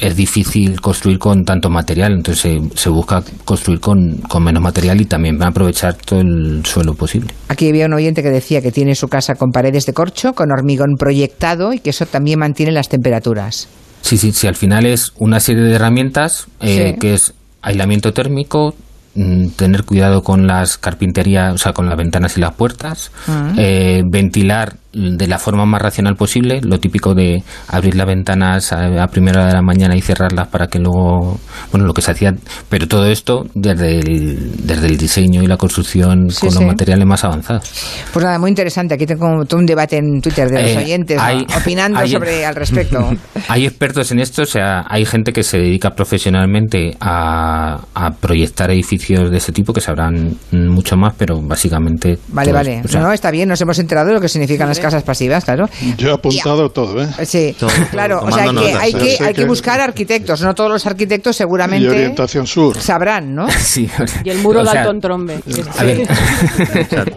[0.00, 5.00] es difícil construir con tanto material, entonces se, se busca construir con, con menos material
[5.00, 7.32] y también aprovechar todo el suelo posible.
[7.48, 10.50] Aquí había un oyente que decía que tiene su casa con paredes de corcho, con
[10.52, 13.68] hormigón proyectado y que eso también mantiene las temperaturas.
[14.02, 16.98] Sí, sí, sí, al final es una serie de herramientas eh, Sí.
[17.00, 17.32] que es
[17.62, 18.74] aislamiento térmico,
[19.14, 23.54] mm, tener cuidado con las carpinterías, o sea, con las ventanas y las puertas, Mm.
[23.58, 29.02] eh, ventilar de la forma más racional posible, lo típico de abrir las ventanas a,
[29.02, 31.38] a primera hora de la mañana y cerrarlas para que luego,
[31.70, 32.34] bueno, lo que se hacía,
[32.68, 36.56] pero todo esto desde el, desde el diseño y la construcción Sí, con sí.
[36.58, 37.70] los materiales más avanzados.
[38.12, 38.94] Pues nada, muy interesante.
[38.94, 41.20] Aquí tengo todo un debate en Twitter de los Eh, oyentes
[41.60, 43.10] opinando hay- sobre al respecto.
[43.48, 48.70] Hay expertos en esto, o sea, hay gente que se dedica profesionalmente a, a proyectar
[48.70, 52.18] edificios de ese tipo, que sabrán mucho más, pero básicamente...
[52.28, 52.82] Vale, todos, vale.
[52.84, 55.44] o sea, no, está bien, nos hemos enterado de lo que significan las casas pasivas,
[55.44, 55.68] claro.
[55.96, 57.08] Yo he apuntado todo, ¿eh?
[57.24, 57.56] Sí,
[57.90, 61.38] claro, o sea, que, hay que, hay que buscar arquitectos, no todos los arquitectos Y
[61.38, 62.76] seguramente orientación sur.
[62.78, 63.46] sabrán, ¿no?
[63.58, 65.40] Sí, o sea, Y el muro o sea, Dalton Trombe.
[65.78, 66.06] A ver,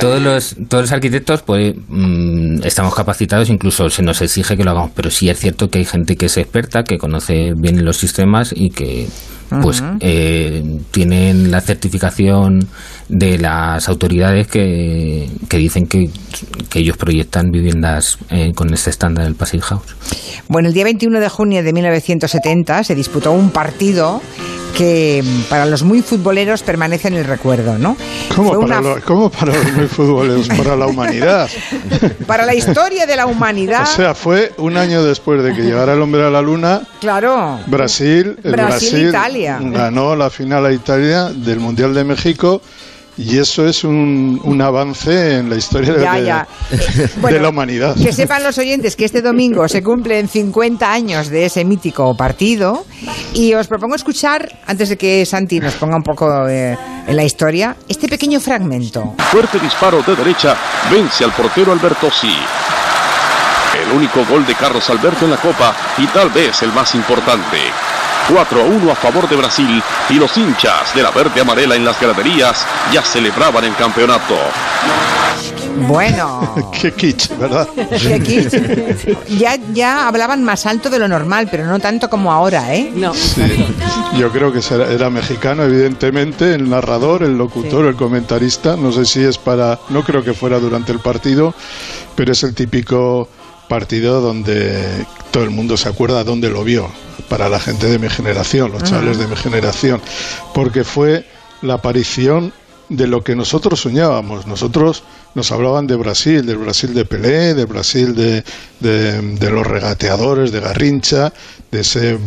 [0.00, 4.70] todos los todos los arquitectos pues mm, estamos capacitados, incluso se nos exige que lo
[4.70, 7.98] hagamos, pero sí es cierto que hay gente que es experta, que conoce bien los
[7.98, 9.06] sistemas y que
[9.60, 12.66] pues eh, tienen la certificación
[13.14, 16.08] de las autoridades que, que dicen que,
[16.70, 19.94] que ellos proyectan viviendas eh, con este estándar del Passive House.
[20.48, 24.22] Bueno, el día 21 de junio de 1970 se disputó un partido
[24.74, 27.94] que para los muy futboleros permanece en el recuerdo, ¿no?
[28.34, 30.48] ¿Cómo para, una- lo- cómo para los muy futboleros?
[30.48, 31.50] Para la humanidad.
[32.26, 33.82] para la historia de la humanidad.
[33.82, 36.80] O sea, fue un año después de que llegara el hombre a la luna.
[37.02, 37.60] claro.
[37.66, 39.58] Brasil, Brasil, Brasil, Italia.
[39.60, 42.62] ganó la final a Italia del Mundial de México
[43.18, 46.48] Y eso es un, un avance en la historia de, Ya, de- ya.
[46.70, 47.94] de Bueno, la humanidad.
[47.94, 52.86] Que sepan los oyentes que este domingo se cumplen 50 años de ese mítico partido
[53.34, 57.24] y os propongo escuchar, antes de que Santi nos ponga un poco eh, en la
[57.24, 59.14] historia, este pequeño fragmento.
[59.30, 60.56] Fuerte disparo de derecha,
[60.90, 62.32] vence al portero Albertosi.
[63.86, 67.58] El único gol de Carlos Alberto en la Copa y tal vez el más importante.
[68.28, 71.84] 4 a 1 a favor de Brasil y los hinchas de la verde amarela en
[71.84, 74.36] las graderías ya celebraban el campeonato.
[75.88, 76.54] Bueno.
[76.80, 77.66] Qué kitsch, ¿verdad?
[77.74, 79.28] Qué kitsch.
[79.38, 82.92] Ya, ya hablaban más alto de lo normal, pero no tanto como ahora, ¿eh?
[82.94, 83.14] No.
[83.14, 83.66] Sí.
[84.18, 84.60] Yo creo que
[84.92, 88.76] era mexicano, evidentemente, el narrador, el locutor, el comentarista.
[88.76, 89.78] No sé si es para.
[89.88, 91.54] No creo que fuera durante el partido,
[92.14, 93.28] pero es el típico
[93.72, 96.90] partido donde todo el mundo se acuerda dónde lo vio.
[97.30, 99.98] Para la gente de mi generación, los chavales de mi generación.
[100.52, 101.24] Porque fue
[101.62, 102.52] la aparición
[102.90, 104.46] de lo que nosotros soñábamos.
[104.46, 105.04] Nosotros
[105.34, 108.44] nos hablaban de Brasil, del Brasil de Pelé, del Brasil de,
[108.80, 111.32] de, de los regateadores, de Garrincha,
[111.70, 112.18] de ese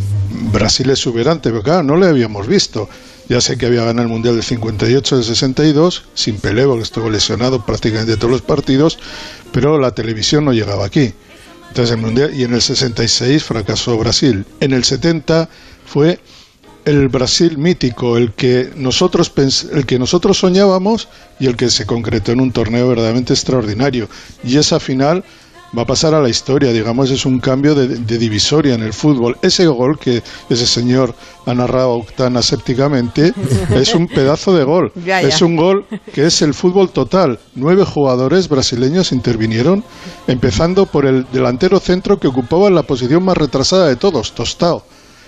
[0.52, 2.90] Brasil exuberante, pero claro, no le habíamos visto.
[3.30, 7.08] Ya sé que había ganado el Mundial del 58, del 62, sin Pelé, porque estuvo
[7.08, 8.98] lesionado prácticamente todos los partidos,
[9.52, 11.14] pero la televisión no llegaba aquí.
[11.70, 14.46] Entonces el Mundial, y en el 66 fracasó Brasil.
[14.60, 15.50] En el 70
[15.86, 16.20] fue
[16.86, 19.32] el Brasil mítico, el que nosotros
[19.72, 21.10] el que nosotros soñábamos
[21.40, 24.08] y el que se concretó en un torneo verdaderamente extraordinario.
[24.44, 25.24] Y esa final
[25.78, 28.94] va a pasar a la historia, digamos, es un cambio de, de divisoria en el
[28.94, 29.38] fútbol.
[29.42, 31.14] Ese gol que ese señor
[31.46, 33.34] ha narrado tan asépticamente
[33.76, 34.92] es un pedazo de gol.
[34.96, 35.28] Ya, ya.
[35.28, 37.40] Es un gol que es el fútbol total.
[37.56, 39.84] Nueve jugadores brasileños intervinieron,
[40.28, 44.84] empezando por el delantero centro que ocupaba la posición más retrasada de todos, Tostao.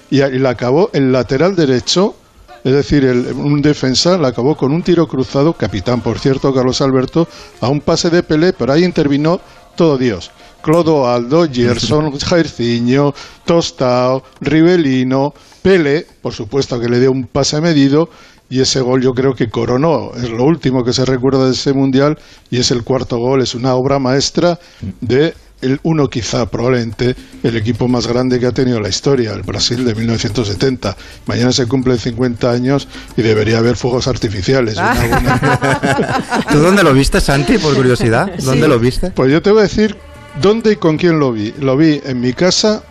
[0.10, 2.16] Y, y la acabó el lateral derecho,
[2.64, 6.82] es decir, el- un defensa, la acabó con un tiro cruzado, capitán, por cierto, Carlos
[6.82, 7.28] Alberto,
[7.62, 9.40] a un pase de Pelé, pero ahí intervino
[9.78, 10.32] todo Dios.
[10.62, 13.14] Clodoaldo, Gerson, Jairzinho,
[13.46, 18.10] Tostao, Rivelino, Pele, por supuesto que le dio un pase medido,
[18.50, 21.74] y ese gol yo creo que coronó, es lo último que se recuerda de ese
[21.74, 22.18] mundial,
[22.50, 24.60] y es el cuarto gol, es una obra maestra
[25.00, 29.42] de el uno quizá probablemente el equipo más grande que ha tenido la historia, el
[29.42, 30.96] Brasil de 1970.
[31.26, 34.78] Mañana se cumplen 50 años y debería haber fuegos artificiales.
[34.78, 38.32] Una buena- ¿Tú dónde lo viste, Santi, por curiosidad?
[38.44, 38.70] ¿Dónde Sí.
[38.70, 39.12] lo viste?
[39.12, 39.96] Pues yo te voy a decir
[40.42, 41.54] dónde y con quién lo vi.
[41.60, 42.84] Lo vi en mi casa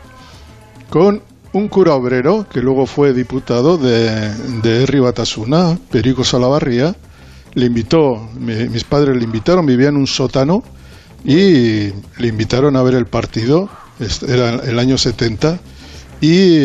[0.91, 4.31] con un cura obrero que luego fue diputado de,
[4.63, 6.95] de Herri Batasuna, Perico Salavarría.
[7.55, 10.63] Le invitó, mi- mis padres le invitaron, vivía en un sótano
[11.25, 11.89] y
[12.19, 13.69] le invitaron a ver el partido.
[14.29, 15.59] Era el año 70
[16.21, 16.57] y,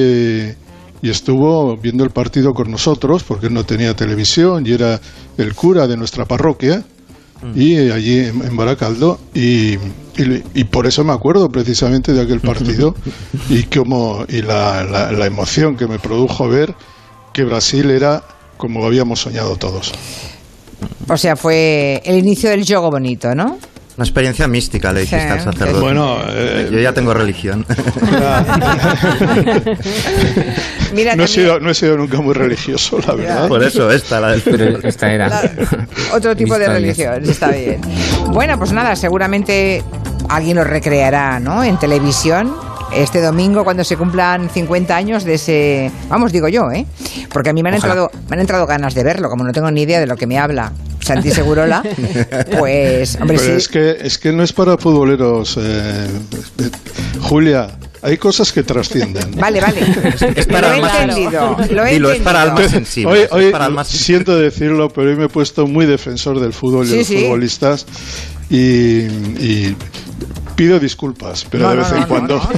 [1.01, 4.99] y estuvo viendo el partido con nosotros porque él no tenía televisión y era
[5.37, 6.83] el cura de nuestra parroquia
[7.55, 9.79] y eh, allí en, en Baracaldo y, y,
[10.53, 12.93] y por eso me acuerdo precisamente de aquel partido
[13.49, 16.75] y como y la, la- la emoción que me produjo ver
[17.33, 18.21] que Brasil era
[18.57, 19.91] como habíamos soñado todos.
[21.07, 23.57] O sea, fue el inicio del juego bonito, ¿no?
[24.01, 25.31] Una experiencia mística, le dijiste Sí.
[25.31, 25.79] al sacerdote.
[25.79, 27.63] Bueno, eh, yo ya tengo religión.
[30.91, 33.47] Mira, no, he sido, no he sido nunca muy religioso, la verdad.
[33.47, 35.51] Por eso, esta, la del Pero esta era.
[36.15, 37.79] Otro tipo de religión, está bien.
[38.29, 39.83] Bueno, pues nada, seguramente
[40.29, 41.63] alguien lo recreará, ¿no?
[41.63, 42.55] En televisión.
[42.95, 45.91] Este domingo, cuando se cumplan 50 años de ese.
[46.09, 46.87] Vamos, digo yo, ¿eh?
[47.31, 47.93] Porque a mí me han, Ojalá.
[47.93, 50.25] entrado, me han entrado ganas de verlo, como no tengo ni idea de lo que
[50.25, 50.71] me habla
[51.13, 51.83] Santi Segurola.
[52.57, 53.57] Pues, hombre, Pero sí.
[53.57, 55.61] es que es que no es para futboleros, eh,
[56.59, 56.69] eh,
[57.21, 57.67] Julia.
[58.03, 59.35] Hay cosas que trascienden.
[59.35, 59.81] Vale, vale.
[60.49, 61.57] para lo he almas entendido.
[61.71, 63.13] Lo he Dilo, es para almas sensibles.
[63.13, 66.51] Hoy, es hoy para almas siento decirlo, pero hoy me he puesto muy defensor del
[66.51, 67.17] fútbol y Sí, de los sí.
[67.25, 67.85] futbolistas
[68.49, 69.75] y, y
[70.55, 72.41] pido disculpas, pero No, de vez no, en no, cuando.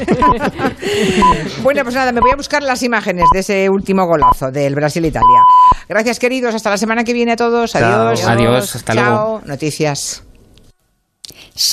[1.63, 5.41] Bueno, pues nada, me voy a buscar las imágenes de ese último golazo del Brasil-Italia.
[5.87, 6.53] Gracias, queridos.
[6.55, 7.71] Hasta la semana que viene a todos.
[7.71, 8.07] Chao.
[8.09, 8.27] Adiós.
[8.27, 9.05] Adiós, hasta Chao.
[9.05, 9.41] luego.
[9.45, 10.23] Noticias.